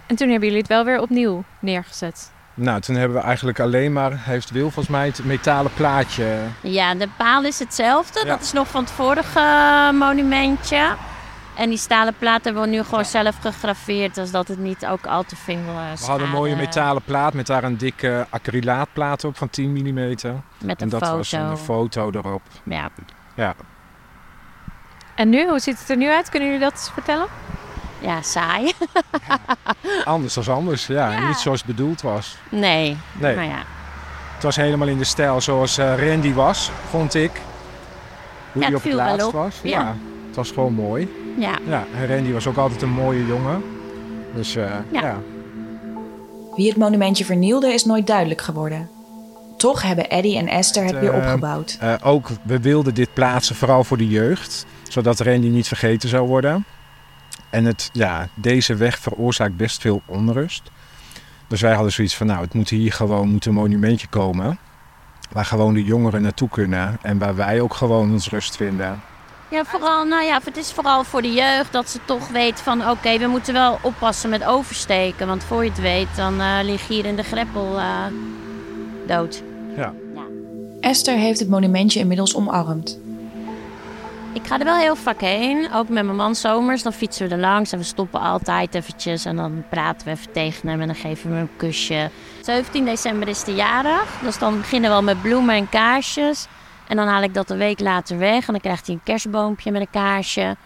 En 0.07 0.17
toen 0.17 0.29
hebben 0.29 0.47
jullie 0.49 0.63
het 0.63 0.71
wel 0.71 0.85
weer 0.85 1.01
opnieuw 1.01 1.45
neergezet? 1.61 2.33
Nou, 2.55 2.81
toen 2.81 2.97
hebben 2.97 3.19
we 3.19 3.25
eigenlijk 3.25 3.61
alleen 3.61 3.93
maar, 3.93 4.13
heeft 4.25 4.51
Wil 4.51 4.63
volgens 4.63 4.89
mij 4.89 5.07
het 5.07 5.25
metalen 5.25 5.73
plaatje. 5.75 6.37
Ja, 6.61 6.95
de 6.95 7.09
paal 7.17 7.45
is 7.45 7.59
hetzelfde. 7.59 8.25
Dat 8.25 8.41
is 8.41 8.53
nog 8.53 8.69
van 8.69 8.81
het 8.81 8.91
vorige 8.91 9.39
eh, 9.39 9.91
monumentje. 9.91 10.95
En 11.59 11.69
die 11.69 11.79
stalen 11.79 12.15
hebben 12.21 12.63
we 12.63 12.69
nu 12.69 12.83
gewoon 12.83 13.05
zelf 13.05 13.37
gegraveerd, 13.41 14.15
dus 14.15 14.31
dat 14.31 14.49
het 14.49 14.59
niet 14.59 14.87
ook 14.87 15.07
al 15.07 15.23
te 15.23 15.37
veel 15.37 15.55
uh, 15.55 15.93
We 15.99 16.05
hadden 16.05 16.27
een 16.27 16.33
mooie 16.33 16.57
metalen 16.57 17.03
plaat 17.03 17.33
met 17.33 17.47
daar 17.47 17.65
een 17.65 17.77
dikke 17.77 18.27
acrylaatplaat 18.31 19.25
op 19.25 19.37
van 19.37 19.51
10 19.51 19.71
mm. 19.71 19.95
Met 19.95 20.23
een 20.23 20.43
en 20.77 20.89
dat 20.89 21.01
was 21.01 21.33
een 21.33 21.57
foto 21.57 22.11
erop. 22.11 22.43
Ja. 22.63 22.91
ja. 23.35 23.55
En 25.15 25.29
nu, 25.29 25.49
hoe 25.49 25.59
ziet 25.59 25.79
het 25.79 25.89
er 25.89 25.97
nu 25.97 26.11
uit? 26.11 26.29
Kunnen 26.29 26.49
jullie 26.49 26.65
dat 26.65 26.91
vertellen? 26.95 27.27
Ja, 27.99 28.23
saai. 28.23 28.73
anders 30.05 30.35
dan 30.35 30.55
anders, 30.55 30.87
ja. 30.87 31.27
Niet 31.27 31.37
zoals 31.37 31.59
het 31.59 31.77
bedoeld 31.77 32.01
was. 32.01 32.37
Nee, 32.49 32.97
nee. 33.13 33.37
maar 33.37 33.45
ja. 33.45 33.63
Het 34.35 34.43
was 34.43 34.57
helemaal 34.57 34.89
in 34.89 34.99
de 34.99 35.05
stijl 35.05 35.41
zoals 35.41 35.79
uh, 35.79 36.09
Randy 36.09 36.33
was, 36.33 36.71
vond 36.91 37.15
ik. 37.15 37.31
Hoe 38.53 38.63
ja, 38.63 38.69
hij 38.69 38.77
op 38.77 38.83
het 38.83 38.93
laatst 38.93 39.31
was. 39.31 39.61
ja. 39.63 39.97
Was 40.39 40.51
gewoon 40.51 40.75
mooi. 40.75 41.09
Ja. 41.39 41.59
ja. 41.67 41.87
En 41.95 42.07
Randy 42.07 42.33
was 42.33 42.47
ook 42.47 42.57
altijd 42.57 42.83
een 42.83 42.91
mooie 42.91 43.27
jongen. 43.27 43.63
Dus 44.35 44.57
uh, 44.57 44.75
ja. 44.93 45.19
Wie 46.57 46.69
het 46.69 46.77
monumentje 46.77 47.25
vernielde 47.25 47.73
is 47.73 47.85
nooit 47.85 48.07
duidelijk 48.07 48.41
geworden. 48.41 48.89
Toch 49.57 49.83
hebben 49.83 50.11
Eddie 50.11 50.39
en 50.39 50.49
Esther 50.49 50.85
het, 50.85 50.99
weer 50.99 51.13
eh, 51.13 51.17
opgebouwd. 51.17 51.79
Uh, 51.83 51.95
ook, 52.03 52.29
we 52.43 52.61
wilden 52.61 52.95
dit 52.95 53.13
plaatsen 53.13 53.57
vooral 53.57 53.85
voor 53.85 53.97
de 53.97 54.09
jeugd. 54.09 54.67
Zodat 54.89 55.21
Randy 55.21 55.49
niet 55.49 55.69
vergeten 55.69 56.09
zou 56.09 56.29
worden. 56.29 56.65
En 57.51 57.65
het, 57.65 57.91
ja, 57.93 58.29
deze 58.35 58.75
weg 58.75 58.99
veroorzaakt 58.99 59.57
best 59.57 59.81
veel 59.81 60.03
onrust. 60.07 60.71
Dus 61.49 61.61
wij 61.61 61.75
hadden 61.75 61.93
zoiets 61.93 62.17
van, 62.17 62.27
nou, 62.27 62.41
het 62.41 62.55
moet 62.55 62.69
hier 62.69 62.93
gewoon 62.93 63.29
moet 63.29 63.47
een 63.47 63.55
monumentje 63.55 64.07
komen. 64.07 64.59
Waar 65.33 65.45
gewoon 65.45 65.75
de 65.75 65.85
jongeren 65.85 66.23
naartoe 66.23 66.49
kunnen. 66.49 66.99
En 67.03 67.19
waar 67.19 67.37
wij 67.37 67.61
ook 67.61 67.75
gewoon 67.75 68.13
ons 68.13 68.31
rust 68.31 68.57
vinden. 68.57 69.01
Ja, 69.51 69.65
vooral, 69.65 70.05
nou 70.05 70.25
ja, 70.25 70.41
het 70.45 70.57
is 70.57 70.73
vooral 70.73 71.05
voor 71.05 71.23
de 71.23 71.33
jeugd 71.33 71.73
dat 71.73 71.91
ze 71.91 71.99
toch 72.05 72.29
weet 72.29 72.61
van 72.61 72.91
oké, 72.91 73.19
we 73.19 73.27
moeten 73.27 73.55
wel 73.55 73.79
oppassen 73.83 74.31
met 74.31 74.45
oversteken. 74.45 75.27
Want 75.27 75.45
voor 75.45 75.65
je 75.65 75.71
het 75.71 75.81
weet, 75.81 76.17
dan 76.17 76.41
uh, 76.41 76.59
lig 76.63 76.89
je 76.89 76.95
hier 76.95 77.05
in 77.05 77.17
de 77.17 77.23
greppel 77.23 77.79
uh, 77.79 78.05
dood. 79.07 79.43
Ja. 79.77 79.93
ja. 80.15 80.23
Esther 80.81 81.17
heeft 81.17 81.39
het 81.39 81.49
monumentje 81.49 82.01
inmiddels 82.01 82.35
omarmd. 82.35 82.99
Ik 84.33 84.47
ga 84.47 84.59
er 84.59 84.65
wel 84.65 84.77
heel 84.77 84.97
vaak 84.97 85.21
heen, 85.21 85.69
ook 85.75 85.89
met 85.89 86.05
mijn 86.05 86.17
man 86.17 86.35
zomers. 86.35 86.83
Dan 86.83 86.93
fietsen 86.93 87.29
we 87.29 87.35
er 87.35 87.41
langs 87.41 87.73
en 87.73 87.79
we 87.79 87.85
stoppen 87.85 88.21
altijd 88.21 88.75
eventjes. 88.75 89.25
En 89.25 89.37
dan 89.37 89.65
praten 89.71 90.07
we 90.07 90.13
even 90.13 90.33
tegen 90.33 90.69
hem 90.69 90.81
en 90.81 90.87
dan 90.87 90.97
geven 90.97 91.31
we 91.31 91.37
hem 91.37 91.43
een 91.43 91.57
kusje. 91.57 92.11
17 92.43 92.85
december 92.85 93.29
is 93.29 93.45
de 93.45 93.55
jarig, 93.55 94.19
dus 94.23 94.39
dan 94.39 94.59
beginnen 94.59 94.91
we 94.91 94.97
al 94.97 95.03
met 95.03 95.23
bloemen 95.23 95.55
en 95.55 95.69
kaarsjes. 95.69 96.47
En 96.89 96.97
dan 96.97 97.07
haal 97.07 97.23
ik 97.23 97.35
dat 97.35 97.51
een 97.51 97.59
week 97.59 97.81
later 97.81 98.19
weg 98.19 98.47
en 98.47 98.53
dan 98.53 98.61
krijgt 98.61 98.87
hij 98.87 98.95
een 98.95 99.03
kerstboompje 99.05 99.71
met 99.71 99.81
een 99.81 99.91
kaarsje. 99.91 100.57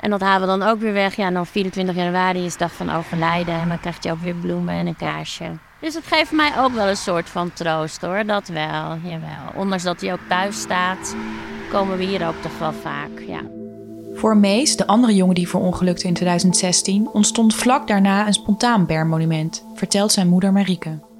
En 0.00 0.10
dat 0.10 0.20
halen 0.20 0.48
we 0.48 0.58
dan 0.58 0.68
ook 0.68 0.80
weer 0.80 0.92
weg. 0.92 1.16
Ja, 1.16 1.30
dan 1.30 1.46
24 1.46 1.96
januari 1.96 2.44
is 2.44 2.56
dag 2.56 2.72
van 2.72 2.90
overlijden. 2.90 3.54
En 3.54 3.68
dan 3.68 3.80
krijgt 3.80 4.04
hij 4.04 4.12
ook 4.12 4.20
weer 4.20 4.34
bloemen 4.34 4.74
en 4.74 4.86
een 4.86 4.96
kaarsje. 4.96 5.44
Dus 5.80 5.94
het 5.94 6.06
geeft 6.06 6.32
mij 6.32 6.52
ook 6.58 6.72
wel 6.72 6.88
een 6.88 6.96
soort 6.96 7.28
van 7.28 7.52
troost 7.52 8.00
hoor. 8.00 8.24
Dat 8.26 8.48
wel, 8.48 8.96
jawel. 9.02 9.52
Ondanks 9.54 9.82
dat 9.82 10.00
hij 10.00 10.12
ook 10.12 10.28
thuis 10.28 10.60
staat, 10.60 11.16
komen 11.70 11.96
we 11.96 12.04
hier 12.04 12.26
ook 12.26 12.42
toch 12.42 12.58
wel 12.58 12.72
vaak, 12.72 13.20
ja. 13.26 13.40
Voor 14.14 14.36
Mees, 14.36 14.76
de 14.76 14.86
andere 14.86 15.14
jongen 15.14 15.34
die 15.34 15.48
verongelukte 15.48 16.06
in 16.06 16.14
2016, 16.14 17.08
ontstond 17.12 17.54
vlak 17.54 17.86
daarna 17.86 18.26
een 18.26 18.32
spontaan 18.32 18.86
bermmonument, 18.86 19.64
vertelt 19.74 20.12
zijn 20.12 20.28
moeder 20.28 20.52
Marieke. 20.52 21.13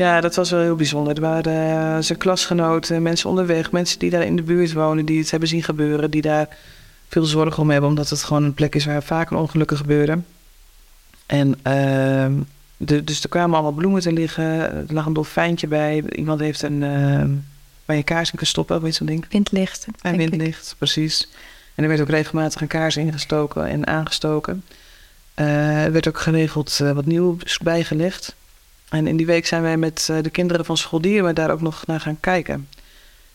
Ja, 0.00 0.20
dat 0.20 0.34
was 0.34 0.50
wel 0.50 0.60
heel 0.60 0.76
bijzonder. 0.76 1.14
Er 1.14 1.20
waren 1.20 1.96
uh, 1.96 2.02
zijn 2.02 2.18
klasgenoten, 2.18 3.02
mensen 3.02 3.28
onderweg, 3.28 3.70
mensen 3.70 3.98
die 3.98 4.10
daar 4.10 4.22
in 4.22 4.36
de 4.36 4.42
buurt 4.42 4.72
wonen, 4.72 5.04
die 5.04 5.18
het 5.18 5.30
hebben 5.30 5.48
zien 5.48 5.62
gebeuren, 5.62 6.10
die 6.10 6.22
daar 6.22 6.48
veel 7.08 7.24
zorg 7.24 7.58
om 7.58 7.70
hebben, 7.70 7.90
omdat 7.90 8.08
het 8.08 8.22
gewoon 8.22 8.44
een 8.44 8.54
plek 8.54 8.74
is 8.74 8.84
waar 8.84 9.02
vaak 9.02 9.30
ongelukken 9.30 9.76
gebeuren. 9.76 10.26
En 11.26 11.48
uh, 11.48 12.42
de, 12.76 13.04
dus 13.04 13.22
er 13.22 13.28
kwamen 13.28 13.54
allemaal 13.54 13.72
bloemen 13.72 14.00
te 14.00 14.12
liggen, 14.12 14.44
er 14.44 14.84
lag 14.88 15.06
een 15.06 15.12
dolfijntje 15.12 15.66
bij, 15.66 16.04
iemand 16.10 16.40
heeft 16.40 16.62
een, 16.62 16.82
uh, 16.82 17.24
waar 17.84 17.96
je 17.96 18.02
kaars 18.02 18.30
in 18.30 18.38
kan 18.38 18.46
stoppen, 18.46 18.80
weet 18.80 18.90
je 18.90 18.96
zo'n 18.96 19.06
ding? 19.06 19.26
Windlicht. 19.30 19.86
En 20.02 20.16
windlicht, 20.16 20.74
precies. 20.78 21.28
En 21.74 21.82
er 21.82 21.88
werd 21.88 22.00
ook 22.00 22.08
regelmatig 22.08 22.60
een 22.60 22.66
kaars 22.66 22.96
ingestoken 22.96 23.66
en 23.66 23.86
aangestoken. 23.86 24.64
Uh, 25.36 25.84
er 25.84 25.92
werd 25.92 26.08
ook 26.08 26.20
geregeld 26.20 26.78
wat 26.78 27.06
nieuws 27.06 27.58
bijgelegd. 27.58 28.38
En 28.90 29.06
in 29.06 29.16
die 29.16 29.26
week 29.26 29.46
zijn 29.46 29.62
wij 29.62 29.76
met 29.76 30.08
uh, 30.10 30.22
de 30.22 30.30
kinderen 30.30 30.64
van 30.64 30.76
scholieren 30.76 31.34
daar 31.34 31.50
ook 31.50 31.60
nog 31.60 31.86
naar 31.86 32.00
gaan 32.00 32.20
kijken. 32.20 32.68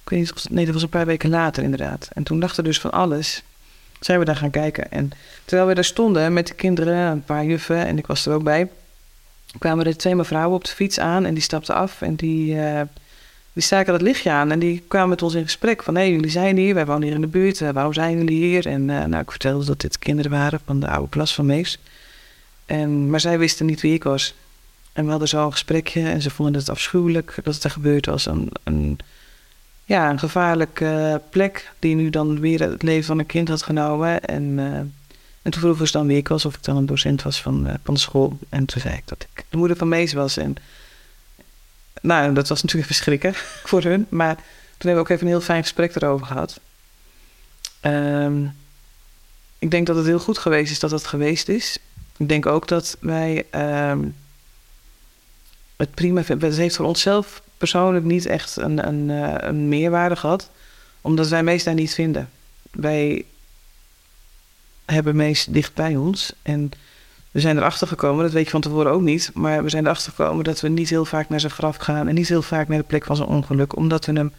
Ik 0.03 0.09
weet 0.09 0.19
niet 0.19 0.33
of 0.33 0.49
nee, 0.49 0.65
dat 0.65 0.73
was 0.73 0.83
een 0.83 0.89
paar 0.89 1.05
weken 1.05 1.29
later 1.29 1.63
inderdaad. 1.63 2.09
En 2.13 2.23
toen 2.23 2.39
dachten 2.39 2.63
dus 2.63 2.79
van 2.79 2.91
alles. 2.91 3.43
Zijn 3.99 4.19
we 4.19 4.25
daar 4.25 4.35
gaan 4.35 4.49
kijken. 4.49 4.91
En 4.91 5.11
terwijl 5.45 5.67
we 5.67 5.75
daar 5.75 5.83
stonden 5.83 6.33
met 6.33 6.47
de 6.47 6.53
kinderen, 6.53 6.97
een 6.97 7.23
paar 7.23 7.45
juffen 7.45 7.85
en 7.85 7.97
ik 7.97 8.07
was 8.07 8.25
er 8.25 8.33
ook 8.33 8.43
bij, 8.43 8.69
kwamen 9.59 9.85
er 9.85 9.97
twee 9.97 10.15
mevrouwen 10.15 10.55
op 10.55 10.63
de 10.63 10.71
fiets 10.71 10.99
aan 10.99 11.25
en 11.25 11.33
die 11.33 11.43
stapten 11.43 11.75
af 11.75 12.01
en 12.01 12.15
die, 12.15 12.55
uh, 12.55 12.81
die 13.53 13.63
staken 13.63 13.91
dat 13.91 14.01
lichtje 14.01 14.31
aan 14.31 14.51
en 14.51 14.59
die 14.59 14.83
kwamen 14.87 15.09
met 15.09 15.21
ons 15.21 15.33
in 15.33 15.43
gesprek 15.43 15.83
van 15.83 15.95
hé, 15.95 16.01
jullie 16.01 16.29
zijn 16.29 16.57
hier, 16.57 16.73
wij 16.73 16.85
wonen 16.85 17.03
hier 17.03 17.15
in 17.15 17.21
de 17.21 17.27
buurt, 17.27 17.59
uh, 17.59 17.69
waarom 17.69 17.93
zijn 17.93 18.17
jullie 18.17 18.43
hier? 18.43 18.67
En 18.67 18.85
nou, 18.85 19.17
ik 19.17 19.31
vertelde 19.31 19.65
dat 19.65 19.81
dit 19.81 19.99
kinderen 19.99 20.31
waren 20.31 20.59
van 20.65 20.79
de 20.79 20.87
oude 20.87 21.09
klas 21.09 21.35
van 21.35 21.45
Mees. 21.45 21.79
En, 22.65 23.09
maar 23.09 23.19
zij 23.19 23.39
wisten 23.39 23.65
niet 23.65 23.81
wie 23.81 23.93
ik 23.93 24.03
was. 24.03 24.33
En 24.95 25.03
we 25.03 25.09
hadden 25.09 25.27
zo 25.27 25.45
een 25.45 25.51
gesprekje 25.51 26.07
en 26.07 26.21
ze 26.21 26.29
vonden 26.29 26.55
het 26.55 26.69
afschuwelijk 26.69 27.37
dat 27.43 27.53
het 27.53 27.63
er 27.63 27.69
gebeurd 27.69 28.05
was. 28.05 28.25
Een, 28.25 28.51
een, 28.63 28.99
ja, 29.83 30.09
een 30.09 30.19
gevaarlijke 30.19 31.21
plek 31.29 31.71
die 31.79 31.95
nu 31.95 32.09
dan 32.09 32.39
weer 32.39 32.61
het 32.61 32.83
leven 32.83 33.05
van 33.05 33.19
een 33.19 33.25
kind 33.25 33.47
had 33.47 33.63
genomen. 33.63 34.23
En, 34.23 34.43
uh, 34.43 34.73
en 35.41 35.51
toen 35.51 35.61
vroegen 35.61 35.85
ze 35.85 35.91
dan 35.91 36.07
wie 36.07 36.17
ik 36.17 36.27
was, 36.27 36.45
of 36.45 36.55
ik 36.55 36.63
dan 36.63 36.77
een 36.77 36.85
docent 36.85 37.21
was 37.21 37.41
van, 37.41 37.67
uh, 37.67 37.73
van 37.83 37.93
de 37.93 37.99
school. 37.99 38.37
En 38.49 38.65
toen 38.65 38.81
zei 38.81 38.95
ik 38.95 39.07
dat 39.07 39.27
ik 39.33 39.45
de 39.49 39.57
moeder 39.57 39.77
van 39.77 39.87
Mees 39.87 40.13
was. 40.13 40.37
En 40.37 40.55
nou, 42.01 42.33
dat 42.33 42.47
was 42.47 42.61
natuurlijk 42.61 42.91
verschrikken 42.91 43.33
voor 43.69 43.83
hun. 43.83 44.05
Maar 44.09 44.35
toen 44.35 44.45
hebben 44.77 44.93
we 44.93 44.99
ook 44.99 45.09
even 45.09 45.25
een 45.25 45.33
heel 45.33 45.41
fijn 45.41 45.61
gesprek 45.61 45.95
erover 45.95 46.25
gehad. 46.25 46.59
Um, 47.81 48.55
ik 49.59 49.71
denk 49.71 49.87
dat 49.87 49.95
het 49.95 50.05
heel 50.05 50.19
goed 50.19 50.37
geweest 50.37 50.71
is 50.71 50.79
dat 50.79 50.89
dat 50.89 51.07
geweest 51.07 51.49
is. 51.49 51.77
Ik 52.17 52.29
denk 52.29 52.45
ook 52.45 52.67
dat 52.67 52.97
wij... 52.99 53.45
Um, 53.91 54.15
het 55.77 55.93
prima. 55.93 56.21
Het 56.25 56.55
heeft 56.55 56.75
voor 56.75 56.85
onszelf 56.85 57.41
persoonlijk 57.57 58.05
niet 58.05 58.25
echt 58.25 58.55
een, 58.55 58.87
een, 58.87 59.09
een 59.47 59.69
meerwaarde 59.69 60.15
gehad, 60.15 60.49
omdat 61.01 61.27
wij 61.27 61.43
meest 61.43 61.65
daar 61.65 61.73
niet 61.73 61.93
vinden. 61.93 62.29
Wij 62.71 63.25
hebben 64.85 65.15
meest 65.15 65.53
dicht 65.53 65.73
bij 65.73 65.95
ons 65.95 66.33
en 66.41 66.71
we 67.31 67.39
zijn 67.39 67.57
erachter 67.57 67.87
gekomen, 67.87 68.23
dat 68.23 68.33
weet 68.33 68.45
je 68.45 68.49
van 68.49 68.61
tevoren 68.61 68.91
ook 68.91 69.01
niet, 69.01 69.31
maar 69.33 69.63
we 69.63 69.69
zijn 69.69 69.85
erachter 69.85 70.11
gekomen 70.11 70.43
dat 70.43 70.61
we 70.61 70.67
niet 70.67 70.89
heel 70.89 71.05
vaak 71.05 71.29
naar 71.29 71.39
zijn 71.39 71.51
graf 71.51 71.75
gaan 71.75 72.07
en 72.07 72.15
niet 72.15 72.27
heel 72.27 72.41
vaak 72.41 72.67
naar 72.67 72.77
de 72.77 72.83
plek 72.83 73.05
van 73.05 73.15
zijn 73.15 73.27
ongeluk, 73.27 73.75
omdat 73.75 74.05
we 74.05 74.11
hem 74.11 74.33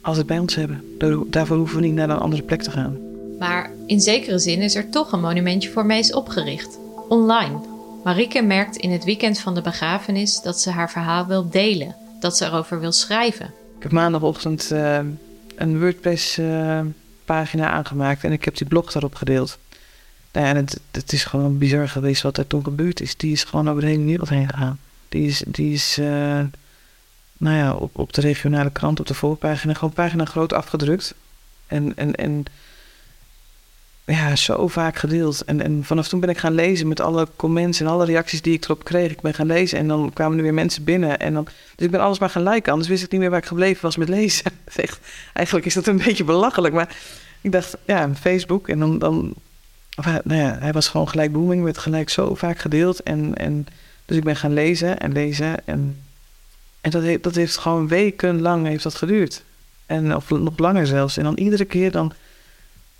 altijd 0.00 0.26
bij 0.26 0.38
ons 0.38 0.54
hebben. 0.54 0.96
Daarvoor 1.26 1.56
hoeven 1.56 1.76
we 1.76 1.86
niet 1.86 1.94
naar 1.94 2.10
een 2.10 2.18
andere 2.18 2.42
plek 2.42 2.62
te 2.62 2.70
gaan. 2.70 2.98
Maar 3.38 3.70
in 3.86 4.00
zekere 4.00 4.38
zin 4.38 4.60
is 4.60 4.74
er 4.74 4.90
toch 4.90 5.12
een 5.12 5.20
monumentje 5.20 5.70
voor 5.70 5.86
Mees 5.86 6.12
opgericht, 6.12 6.78
online. 7.08 7.71
Marieke 8.04 8.42
merkt 8.42 8.76
in 8.76 8.90
het 8.90 9.04
weekend 9.04 9.38
van 9.38 9.54
de 9.54 9.60
begrafenis 9.60 10.42
dat 10.42 10.60
ze 10.60 10.70
haar 10.70 10.90
verhaal 10.90 11.26
wil 11.26 11.50
delen, 11.50 11.96
dat 12.20 12.36
ze 12.36 12.44
erover 12.44 12.80
wil 12.80 12.92
schrijven. 12.92 13.46
Ik 13.76 13.82
heb 13.82 13.92
maandagochtend 13.92 14.70
uh, 14.72 15.00
een 15.56 15.80
WordPress-pagina 15.80 17.68
uh, 17.68 17.74
aangemaakt 17.74 18.24
en 18.24 18.32
ik 18.32 18.44
heb 18.44 18.56
die 18.56 18.66
blog 18.66 18.92
daarop 18.92 19.14
gedeeld. 19.14 19.58
Nou 20.32 20.46
ja, 20.46 20.64
het, 20.90 21.12
is 21.12 21.24
gewoon 21.24 21.58
bizar 21.58 21.88
geweest 21.88 22.22
wat 22.22 22.36
er 22.36 22.46
toen 22.46 22.64
gebeurd 22.64 23.00
is. 23.00 23.16
Die 23.16 23.32
is 23.32 23.44
gewoon 23.44 23.68
over 23.68 23.80
de 23.80 23.88
hele 23.88 24.04
wereld 24.04 24.28
heen 24.28 24.48
gegaan. 24.48 24.78
Die 25.08 25.26
is, 25.26 25.42
die 25.46 25.72
is 25.72 25.98
uh, 25.98 26.40
nou 27.36 27.56
ja, 27.56 27.74
op, 27.74 27.98
op 27.98 28.12
de 28.12 28.20
regionale 28.20 28.70
krant, 28.70 29.00
op 29.00 29.06
de 29.06 29.14
voorpagina, 29.14 29.74
gewoon 29.74 29.92
pagina 29.92 30.24
groot 30.24 30.52
afgedrukt. 30.52 31.14
En, 31.66 31.96
en, 31.96 32.14
en 32.14 32.44
ja, 34.04 34.36
zo 34.36 34.68
vaak 34.68 34.96
gedeeld. 34.96 35.44
En, 35.44 35.60
en 35.62 35.84
vanaf 35.84 36.08
toen 36.08 36.20
ben 36.20 36.28
ik 36.28 36.38
gaan 36.38 36.54
lezen 36.54 36.88
met 36.88 37.00
alle 37.00 37.28
comments 37.36 37.80
en 37.80 37.86
alle 37.86 38.04
reacties 38.04 38.42
die 38.42 38.54
ik 38.54 38.64
erop 38.64 38.84
kreeg. 38.84 39.10
Ik 39.10 39.20
ben 39.20 39.34
gaan 39.34 39.46
lezen 39.46 39.78
en 39.78 39.88
dan 39.88 40.12
kwamen 40.12 40.36
er 40.36 40.42
weer 40.42 40.54
mensen 40.54 40.84
binnen. 40.84 41.18
En 41.18 41.34
dan, 41.34 41.44
dus 41.44 41.86
ik 41.86 41.90
ben 41.90 42.00
alles 42.00 42.18
maar 42.18 42.30
gaan 42.30 42.48
liken. 42.48 42.72
Anders 42.72 42.90
wist 42.90 43.02
ik 43.02 43.10
niet 43.10 43.20
meer 43.20 43.30
waar 43.30 43.38
ik 43.38 43.46
gebleven 43.46 43.82
was 43.82 43.96
met 43.96 44.08
lezen. 44.08 44.52
Echt, 44.74 45.00
eigenlijk 45.32 45.66
is 45.66 45.74
dat 45.74 45.86
een 45.86 45.96
beetje 45.96 46.24
belachelijk. 46.24 46.74
Maar 46.74 46.96
ik 47.40 47.52
dacht, 47.52 47.76
ja, 47.84 48.14
Facebook. 48.14 48.68
En 48.68 48.78
dan, 48.78 48.98
dan 48.98 49.34
of, 49.96 50.04
nou 50.04 50.40
ja, 50.40 50.56
hij 50.60 50.72
was 50.72 50.88
gewoon 50.88 51.08
gelijk 51.08 51.32
booming. 51.32 51.64
Werd 51.64 51.78
gelijk 51.78 52.10
zo 52.10 52.34
vaak 52.34 52.58
gedeeld. 52.58 53.02
En, 53.02 53.34
en, 53.34 53.66
dus 54.04 54.16
ik 54.16 54.24
ben 54.24 54.36
gaan 54.36 54.52
lezen 54.52 55.00
en 55.00 55.12
lezen. 55.12 55.66
En, 55.66 56.02
en 56.80 56.90
dat, 56.90 57.02
heeft, 57.02 57.22
dat 57.22 57.34
heeft 57.34 57.56
gewoon 57.56 57.88
wekenlang 57.88 58.66
heeft 58.66 58.82
dat 58.82 58.94
geduurd. 58.94 59.44
En, 59.86 60.16
of 60.16 60.30
nog 60.30 60.58
langer 60.58 60.86
zelfs. 60.86 61.16
En 61.16 61.24
dan 61.24 61.38
iedere 61.38 61.64
keer 61.64 61.90
dan 61.90 62.12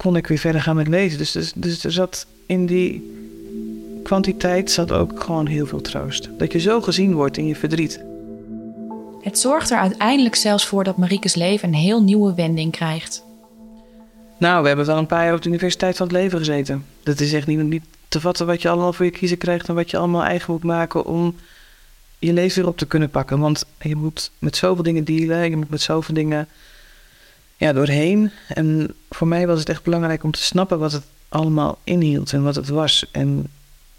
kon 0.02 0.16
ik 0.16 0.26
weer 0.26 0.38
verder 0.38 0.60
gaan 0.60 0.76
met 0.76 0.88
lezen. 0.88 1.18
Dus, 1.18 1.32
dus, 1.32 1.52
dus 1.54 1.84
er 1.84 1.92
zat 1.92 2.26
in 2.46 2.66
die 2.66 3.10
kwantiteit 4.02 4.70
zat 4.70 4.92
ook 4.92 5.22
gewoon 5.22 5.46
heel 5.46 5.66
veel 5.66 5.80
troost. 5.80 6.28
Dat 6.38 6.52
je 6.52 6.58
zo 6.58 6.80
gezien 6.80 7.14
wordt 7.14 7.36
in 7.36 7.46
je 7.46 7.56
verdriet. 7.56 8.00
Het 9.22 9.38
zorgt 9.38 9.70
er 9.70 9.78
uiteindelijk 9.78 10.34
zelfs 10.34 10.66
voor 10.66 10.84
dat 10.84 10.96
Marieke's 10.96 11.34
leven 11.34 11.68
een 11.68 11.74
heel 11.74 12.02
nieuwe 12.02 12.34
wending 12.34 12.72
krijgt. 12.72 13.24
Nou, 14.36 14.62
we 14.62 14.68
hebben 14.68 14.86
wel 14.86 14.98
een 14.98 15.06
paar 15.06 15.24
jaar 15.24 15.34
op 15.34 15.42
de 15.42 15.48
Universiteit 15.48 15.96
van 15.96 16.06
het 16.06 16.16
Leven 16.16 16.38
gezeten. 16.38 16.84
Dat 17.02 17.20
is 17.20 17.32
echt 17.32 17.46
niet, 17.46 17.58
niet 17.58 17.84
te 18.08 18.20
vatten 18.20 18.46
wat 18.46 18.62
je 18.62 18.68
allemaal 18.68 18.92
voor 18.92 19.04
je 19.04 19.10
kiezen 19.10 19.38
krijgt 19.38 19.68
en 19.68 19.74
wat 19.74 19.90
je 19.90 19.96
allemaal 19.96 20.24
eigen 20.24 20.52
moet 20.52 20.62
maken 20.62 21.04
om 21.04 21.34
je 22.18 22.32
leven 22.32 22.60
weer 22.60 22.70
op 22.70 22.78
te 22.78 22.86
kunnen 22.86 23.10
pakken. 23.10 23.38
Want 23.38 23.64
je 23.80 23.96
moet 23.96 24.30
met 24.38 24.56
zoveel 24.56 24.84
dingen 24.84 25.04
dealen, 25.04 25.50
je 25.50 25.56
moet 25.56 25.70
met 25.70 25.82
zoveel 25.82 26.14
dingen 26.14 26.48
ja, 27.62 27.72
doorheen. 27.72 28.30
En 28.48 28.94
voor 29.10 29.28
mij 29.28 29.46
was 29.46 29.58
het 29.58 29.68
echt 29.68 29.82
belangrijk 29.82 30.22
om 30.22 30.30
te 30.30 30.42
snappen 30.42 30.78
wat 30.78 30.92
het 30.92 31.04
allemaal 31.28 31.78
inhield 31.84 32.32
en 32.32 32.42
wat 32.42 32.54
het 32.54 32.68
was. 32.68 33.06
En 33.12 33.46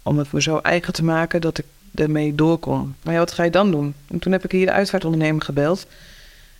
om 0.02 0.18
het 0.18 0.32
me 0.32 0.42
zo 0.42 0.58
eigen 0.58 0.92
te 0.92 1.04
maken 1.04 1.40
dat 1.40 1.58
ik 1.58 1.64
ermee 1.94 2.34
doorkom. 2.34 2.94
Maar 3.02 3.12
ja, 3.12 3.18
wat 3.18 3.32
ga 3.32 3.42
je 3.42 3.50
dan 3.50 3.70
doen? 3.70 3.94
En 4.08 4.18
toen 4.18 4.32
heb 4.32 4.44
ik 4.44 4.50
hier 4.50 4.66
de 4.66 4.72
uitvaartondernemer 4.72 5.42
gebeld 5.42 5.86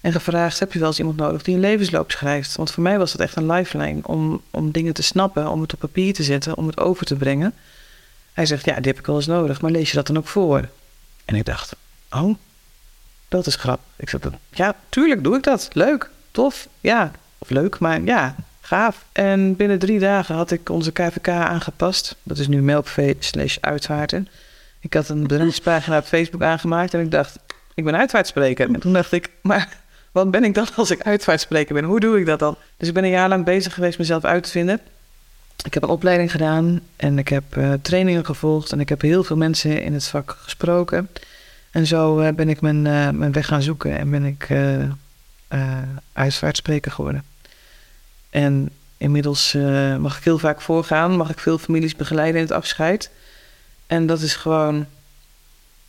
en 0.01 0.13
gevraagd: 0.13 0.59
heb 0.59 0.73
je 0.73 0.79
wel 0.79 0.89
eens 0.89 0.99
iemand 0.99 1.17
nodig 1.17 1.43
die 1.43 1.55
een 1.55 1.61
levensloop 1.61 2.11
schrijft? 2.11 2.57
Want 2.57 2.71
voor 2.71 2.83
mij 2.83 2.99
was 2.99 3.13
dat 3.13 3.21
echt 3.21 3.37
een 3.37 3.51
lifeline 3.51 4.01
om, 4.03 4.43
om 4.51 4.71
dingen 4.71 4.95
te 4.95 5.03
snappen, 5.03 5.49
om 5.49 5.61
het 5.61 5.73
op 5.73 5.79
papier 5.79 6.15
te 6.15 6.23
zetten, 6.23 6.57
om 6.57 6.67
het 6.67 6.79
over 6.79 7.07
te 7.07 7.17
brengen. 7.17 7.55
Hij 8.33 8.47
zegt: 8.47 8.65
Ja, 8.65 8.75
die 8.75 8.87
heb 8.91 8.99
ik 8.99 9.07
wel 9.07 9.17
eens 9.17 9.27
nodig, 9.27 9.61
maar 9.61 9.71
lees 9.71 9.91
je 9.91 9.97
dat 9.97 10.07
dan 10.07 10.19
ook 10.19 10.29
voor? 10.29 10.69
En 11.25 11.35
ik 11.35 11.45
dacht: 11.45 11.77
Oh, 12.11 12.35
dat 13.29 13.47
is 13.47 13.55
grap. 13.55 13.81
Ik 13.97 14.09
zei: 14.09 14.23
Ja, 14.51 14.77
tuurlijk 14.89 15.25
doe 15.25 15.37
ik 15.37 15.43
dat. 15.43 15.69
Leuk 15.73 16.13
tof, 16.35 16.69
ja, 16.81 17.11
of 17.39 17.51
leuk, 17.51 17.79
maar 17.79 18.03
ja, 18.03 18.35
gaaf. 18.61 19.05
En 19.13 19.57
binnen 19.57 19.79
drie 19.79 19.99
dagen 19.99 20.35
had 20.35 20.51
ik 20.51 20.69
onze 20.69 20.93
KVK 20.93 21.29
aangepast. 21.29 22.17
Dat 22.23 22.39
is 22.39 22.49
nu 22.49 22.63
melkvee 22.63 23.17
slash 23.19 23.57
uitvaarten. 23.61 24.29
Ik 24.81 24.95
had 24.95 25.09
een 25.09 25.23
bedrijfspagina 25.23 25.99
op 25.99 26.05
Facebook 26.05 26.43
aangemaakt 26.43 26.95
en 26.95 27.01
ik 27.01 27.11
dacht, 27.11 27.39
ik 27.75 27.85
ben 27.85 27.97
uitvaartspreker. 27.97 28.75
En 28.75 28.81
toen 28.81 28.93
dacht 28.93 29.13
ik, 29.13 29.31
maar 29.43 29.69
wat 30.13 30.31
ben 30.31 30.45
ik 30.45 30.55
dan 30.55 30.67
als 30.77 30.91
ik 30.91 31.03
uitvaartspreker 31.03 31.75
ben? 31.75 31.85
Hoe 31.85 32.01
doe 32.01 32.19
ik 32.19 32.27
dat 32.27 32.39
dan? 32.39 32.57
Dus 32.77 32.89
ik 32.89 32.95
ben 32.95 33.05
een 33.05 33.11
jaar 33.11 33.29
lang 33.29 33.45
bezig 33.45 33.75
geweest 33.75 33.99
mezelf 33.99 34.25
uit 34.25 34.43
te 34.43 34.51
vinden. 34.51 34.81
Ik 35.65 35.75
heb 35.75 35.83
een 35.83 35.89
opleiding 35.89 36.31
gedaan 36.31 36.81
en 36.97 37.19
ik 37.19 37.29
heb 37.29 37.57
uh, 37.57 37.73
trainingen 37.83 38.25
gevolgd 38.25 38.73
en 38.73 38.81
ik 38.81 38.89
heb 38.89 39.01
heel 39.01 39.25
veel 39.25 39.37
mensen 39.37 39.83
in 39.83 39.93
het 39.93 40.07
vak 40.07 40.37
gesproken. 40.41 41.09
En 41.71 41.87
zo 41.87 42.21
uh, 42.21 42.29
ben 42.29 42.49
ik 42.49 42.61
mijn, 42.61 42.85
uh, 42.85 43.11
mijn 43.11 43.33
weg 43.33 43.47
gaan 43.47 43.63
zoeken 43.63 43.99
en 43.99 44.11
ben 44.11 44.25
ik 44.25 44.49
uitvaartspreker 46.13 46.93
geworden. 46.93 47.25
En 48.31 48.71
inmiddels 48.97 49.53
mag 49.99 50.19
ik 50.19 50.25
heel 50.25 50.39
vaak 50.39 50.61
voorgaan, 50.61 51.17
mag 51.17 51.31
ik 51.31 51.39
veel 51.39 51.59
families 51.59 51.97
begeleiden 51.97 52.41
in 52.41 52.47
het 52.47 52.57
afscheid. 52.57 53.11
En 53.87 54.07
dat 54.07 54.21
is 54.21 54.35
gewoon 54.35 54.87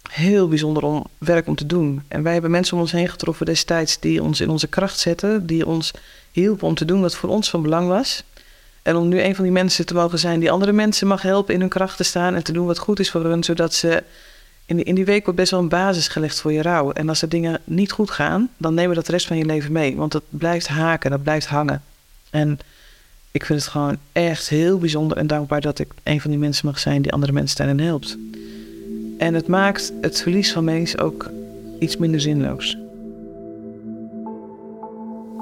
heel 0.10 0.48
bijzonder 0.48 0.84
om, 0.84 1.06
werk 1.18 1.48
om 1.48 1.56
te 1.56 1.66
doen. 1.66 2.04
En 2.08 2.24
wij 2.24 2.34
hebben 2.34 2.52
mensen 2.52 2.76
om 2.76 2.82
ons 2.82 2.92
heen 2.92 3.10
getroffen 3.10 3.46
destijds 3.46 4.00
die 4.00 4.24
ons 4.24 4.42
in 4.42 4.50
onze 4.50 4.68
kracht 4.68 5.00
zetten, 5.00 5.46
die 5.46 5.66
ons 5.66 5.92
hielpen 6.32 6.68
om 6.68 6.76
te 6.76 6.86
doen 6.86 7.02
wat 7.02 7.16
voor 7.16 7.30
ons 7.30 7.50
van 7.50 7.62
belang 7.62 7.88
was. 7.88 8.24
En 8.82 8.96
om 8.96 9.08
nu 9.08 9.22
een 9.22 9.36
van 9.36 9.44
die 9.44 9.54
mensen 9.54 9.86
te 9.86 9.94
mogen 9.94 10.20
zijn 10.20 10.40
die 10.40 10.52
andere 10.52 10.72
mensen 10.72 11.08
mag 11.08 11.22
helpen 11.22 11.54
in 11.54 11.60
hun 11.60 11.70
kracht 11.70 11.98
te 11.98 12.04
staan 12.04 12.36
en 12.36 12.44
te 12.44 12.52
doen 12.52 12.66
wat 12.66 12.78
goed 12.78 13.00
is 13.00 13.12
voor 13.12 13.24
hun, 13.24 13.44
zodat 13.44 13.74
ze. 13.74 14.04
In 14.66 14.76
die, 14.76 14.86
in 14.86 14.96
die 14.96 15.06
week 15.06 15.24
wordt 15.24 15.40
best 15.40 15.52
wel 15.52 15.60
een 15.60 15.70
basis 15.70 16.08
gelegd 16.08 16.42
voor 16.42 16.54
je 16.54 16.62
rouw. 16.62 16.92
En 16.92 17.10
als 17.10 17.22
er 17.22 17.30
dingen 17.30 17.62
niet 17.64 17.92
goed 17.92 18.12
gaan, 18.12 18.50
dan 18.58 18.74
nemen 18.74 18.90
we 18.90 18.96
dat 18.96 19.06
de 19.06 19.12
rest 19.12 19.28
van 19.28 19.38
je 19.38 19.46
leven 19.46 19.72
mee. 19.72 19.96
Want 19.96 20.12
dat 20.12 20.24
blijft 20.30 20.68
haken, 20.68 21.12
dat 21.12 21.24
blijft 21.24 21.48
hangen. 21.48 21.84
En 22.30 22.60
ik 23.32 23.46
vind 23.46 23.60
het 23.60 23.70
gewoon 23.70 23.98
echt 24.12 24.50
heel 24.50 24.78
bijzonder 24.78 25.18
en 25.18 25.28
dankbaar 25.28 25.62
dat 25.62 25.80
ik 25.80 25.94
een 26.04 26.22
van 26.22 26.32
die 26.32 26.40
mensen 26.40 26.66
mag 26.66 26.80
zijn 26.80 27.02
die 27.02 27.12
andere 27.12 27.32
mensen 27.32 27.58
daarin 27.58 27.80
helpt. 27.80 28.18
En 29.18 29.34
het 29.34 29.48
maakt 29.48 29.94
het 30.02 30.22
verlies 30.22 30.52
van 30.52 30.64
Mees 30.64 30.98
ook 30.98 31.30
iets 31.80 31.98
minder 31.98 32.22
zinloos. 32.22 32.78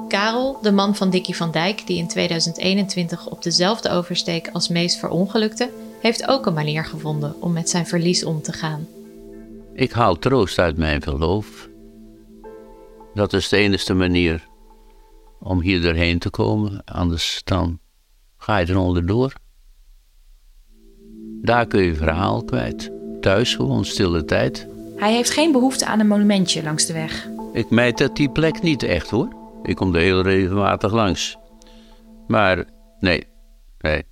Karel, 0.08 0.58
de 0.62 0.72
man 0.72 0.96
van 0.96 1.10
Dickie 1.10 1.36
van 1.36 1.50
Dijk, 1.50 1.86
die 1.86 1.98
in 1.98 2.08
2021 2.08 3.26
op 3.26 3.42
dezelfde 3.42 3.90
oversteek 3.90 4.50
als 4.52 4.68
Mees 4.68 4.96
verongelukte, 4.96 5.70
heeft 6.00 6.28
ook 6.28 6.46
een 6.46 6.54
manier 6.54 6.84
gevonden 6.84 7.42
om 7.42 7.52
met 7.52 7.70
zijn 7.70 7.86
verlies 7.86 8.24
om 8.24 8.42
te 8.42 8.52
gaan. 8.52 8.86
Ik 9.74 9.92
haal 9.92 10.18
troost 10.18 10.58
uit 10.58 10.76
mijn 10.76 11.02
verloof. 11.02 11.68
Dat 13.14 13.32
is 13.32 13.48
de 13.48 13.56
enige 13.56 13.94
manier 13.94 14.46
om 15.40 15.60
hier 15.60 15.82
doorheen 15.82 16.18
te 16.18 16.30
komen, 16.30 16.84
anders 16.84 17.40
dan 17.44 17.78
ga 18.36 18.56
je 18.56 18.70
eronder 18.70 19.06
door. 19.06 19.32
Daar 21.42 21.66
kun 21.66 21.82
je 21.82 21.94
verhaal 21.94 22.44
kwijt. 22.44 22.90
Thuis 23.20 23.54
gewoon 23.54 23.84
stille 23.84 24.24
tijd. 24.24 24.68
Hij 24.96 25.12
heeft 25.12 25.30
geen 25.30 25.52
behoefte 25.52 25.86
aan 25.86 26.00
een 26.00 26.06
monumentje 26.06 26.62
langs 26.62 26.86
de 26.86 26.92
weg. 26.92 27.28
Ik 27.52 27.70
meet 27.70 27.98
dat 27.98 28.16
die 28.16 28.30
plek 28.30 28.62
niet 28.62 28.82
echt 28.82 29.10
hoor. 29.10 29.28
Ik 29.62 29.76
kom 29.76 29.94
er 29.94 30.00
heel 30.00 30.22
regelmatig 30.22 30.92
langs. 30.92 31.36
Maar 32.26 32.64
nee, 33.00 33.26
nee. 33.78 34.02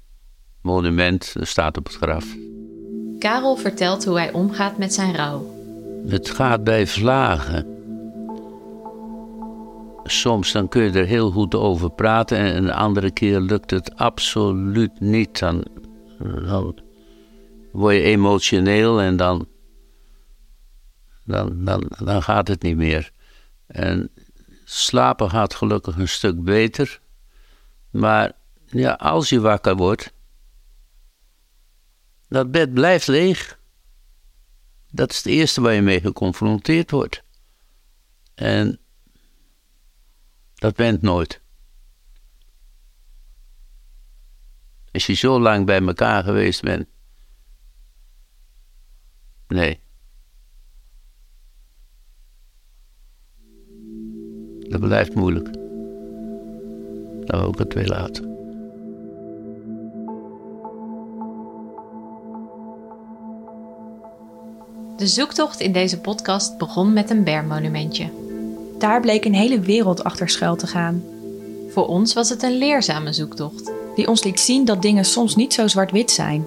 Monument 0.62 1.35
staat 1.40 1.76
op 1.76 1.85
het 1.85 1.95
graf. 1.95 2.26
Karel 3.19 3.57
vertelt 3.57 4.04
hoe 4.04 4.16
hij 4.16 4.33
omgaat 4.33 4.78
met 4.78 4.95
zijn 4.95 5.14
rouw. 5.14 5.51
Het 6.06 6.30
gaat 6.30 6.64
bij 6.64 6.87
vlagen. 6.87 7.80
Soms 10.04 10.52
dan 10.52 10.68
kun 10.68 10.82
je 10.82 10.90
er 10.90 11.06
heel 11.06 11.30
goed 11.30 11.54
over 11.54 11.90
praten 11.90 12.38
en 12.38 12.56
een 12.56 12.73
andere 12.73 13.11
keer 13.11 13.40
lukt 13.40 13.71
het 13.71 13.97
absoluut 13.97 15.00
niet. 15.00 15.38
Dan, 15.38 15.64
dan 16.18 16.80
word 17.73 17.94
je 17.94 18.02
emotioneel 18.02 19.00
en 19.00 19.16
dan, 19.16 19.49
dan, 21.25 21.64
dan, 21.64 21.90
dan 22.04 22.23
gaat 22.23 22.49
het 22.49 22.62
niet 22.62 22.76
meer. 22.76 23.11
En 23.66 24.11
slapen 24.64 25.30
gaat 25.30 25.54
gelukkig 25.54 25.97
een 25.97 26.08
stuk 26.08 26.43
beter. 26.45 27.00
Maar 27.91 28.32
ja, 28.67 28.93
als 28.93 29.28
je 29.28 29.41
wakker 29.41 29.76
wordt, 29.76 30.12
dat 32.28 32.50
bed 32.50 32.75
blijft 32.75 33.06
leeg. 33.06 33.60
Dat 34.95 35.11
is 35.11 35.17
het 35.17 35.26
eerste 35.26 35.61
waar 35.61 35.73
je 35.73 35.83
mee 35.83 36.00
geconfronteerd 36.00 36.91
wordt. 36.91 37.23
En 38.35 38.81
dat 40.55 40.75
bent 40.76 41.02
nooit. 41.02 41.41
Als 44.93 45.07
je 45.07 45.13
zo 45.13 45.41
lang 45.41 45.67
bij 45.67 45.81
elkaar 45.81 46.25
geweest 46.25 46.63
bent. 46.63 46.89
Nee. 49.49 49.81
Dat 54.59 54.81
blijft 54.81 55.15
moeilijk. 55.15 55.49
Wil 57.26 57.49
ik 57.49 57.59
het 57.59 57.75
weer 57.75 57.89
laten. 57.89 58.31
De 64.97 65.07
zoektocht 65.07 65.61
in 65.61 65.73
deze 65.73 66.00
podcast 66.00 66.59
begon 66.59 66.93
met 66.93 67.11
een 67.11 67.25
bermonumentje. 67.25 68.11
Daar 68.78 69.00
bleek 69.00 69.25
een 69.25 69.35
hele 69.35 69.61
wereld 69.61 70.05
achter 70.05 70.28
schuil 70.28 70.57
te 70.57 70.67
gaan. 70.67 71.05
Voor 71.71 71.87
ons 71.87 72.15
was 72.15 72.28
het 72.28 72.43
een 72.43 72.59
leerzame 72.59 73.13
zoektocht. 73.13 73.73
Die 73.95 74.09
ons 74.09 74.25
liet 74.25 74.41
zien 74.41 74.65
dat 74.65 74.83
dingen 74.83 75.05
soms 75.05 75.37
niet 75.37 75.55
zo 75.55 75.67
zwart-wit 75.67 76.11
zijn. 76.11 76.47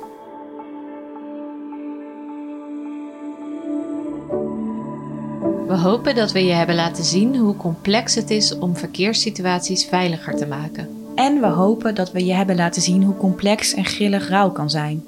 We 5.67 5.77
hopen 5.77 6.15
dat 6.15 6.31
we 6.31 6.45
je 6.45 6.53
hebben 6.53 6.75
laten 6.75 7.03
zien 7.03 7.35
hoe 7.35 7.55
complex 7.55 8.15
het 8.15 8.29
is 8.29 8.57
om 8.57 8.75
verkeerssituaties 8.75 9.85
veiliger 9.85 10.35
te 10.35 10.45
maken. 10.45 10.89
En 11.15 11.41
we 11.41 11.47
hopen 11.47 11.95
dat 11.95 12.11
we 12.11 12.25
je 12.25 12.33
hebben 12.33 12.55
laten 12.55 12.81
zien 12.81 13.03
hoe 13.03 13.17
complex 13.17 13.73
en 13.73 13.85
grillig 13.85 14.29
rouw 14.29 14.51
kan 14.51 14.69
zijn. 14.69 15.03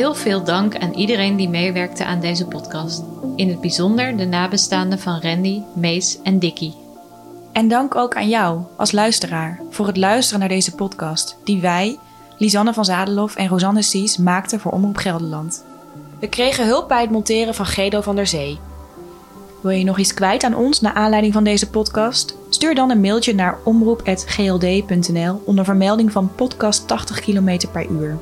Heel 0.00 0.14
veel 0.14 0.44
dank 0.44 0.78
aan 0.78 0.92
iedereen 0.92 1.36
die 1.36 1.48
meewerkte 1.48 2.04
aan 2.04 2.20
deze 2.20 2.46
podcast. 2.46 3.02
In 3.36 3.48
het 3.48 3.60
bijzonder 3.60 4.16
de 4.16 4.24
nabestaanden 4.24 4.98
van 4.98 5.20
Randy, 5.20 5.62
Mees 5.74 6.18
en 6.22 6.38
Dickie. 6.38 6.74
En 7.52 7.68
dank 7.68 7.94
ook 7.94 8.16
aan 8.16 8.28
jou 8.28 8.60
als 8.76 8.92
luisteraar 8.92 9.60
voor 9.70 9.86
het 9.86 9.96
luisteren 9.96 10.40
naar 10.40 10.48
deze 10.48 10.74
podcast 10.74 11.36
die 11.44 11.60
wij, 11.60 11.98
Lisanne 12.38 12.72
van 12.72 12.84
Zadelof 12.84 13.36
en 13.36 13.48
Rosanne 13.48 13.82
Sies 13.82 14.16
maakten 14.16 14.60
voor 14.60 14.72
Omroep 14.72 14.96
Gelderland. 14.96 15.64
We 16.20 16.28
kregen 16.28 16.66
hulp 16.66 16.88
bij 16.88 17.00
het 17.00 17.10
monteren 17.10 17.54
van 17.54 17.66
Gedo 17.66 18.00
van 18.00 18.16
der 18.16 18.26
Zee. 18.26 18.58
Wil 19.62 19.70
je 19.70 19.84
nog 19.84 19.98
iets 19.98 20.14
kwijt 20.14 20.44
aan 20.44 20.54
ons 20.54 20.80
naar 20.80 20.94
aanleiding 20.94 21.32
van 21.32 21.44
deze 21.44 21.70
podcast? 21.70 22.36
Stuur 22.50 22.74
dan 22.74 22.90
een 22.90 23.00
mailtje 23.00 23.34
naar 23.34 23.58
omroep.gld.nl 23.64 25.42
onder 25.44 25.64
vermelding 25.64 26.12
van 26.12 26.34
podcast 26.34 26.88
80 26.88 27.20
km 27.20 27.66
per 27.72 27.86
uur. 27.90 28.18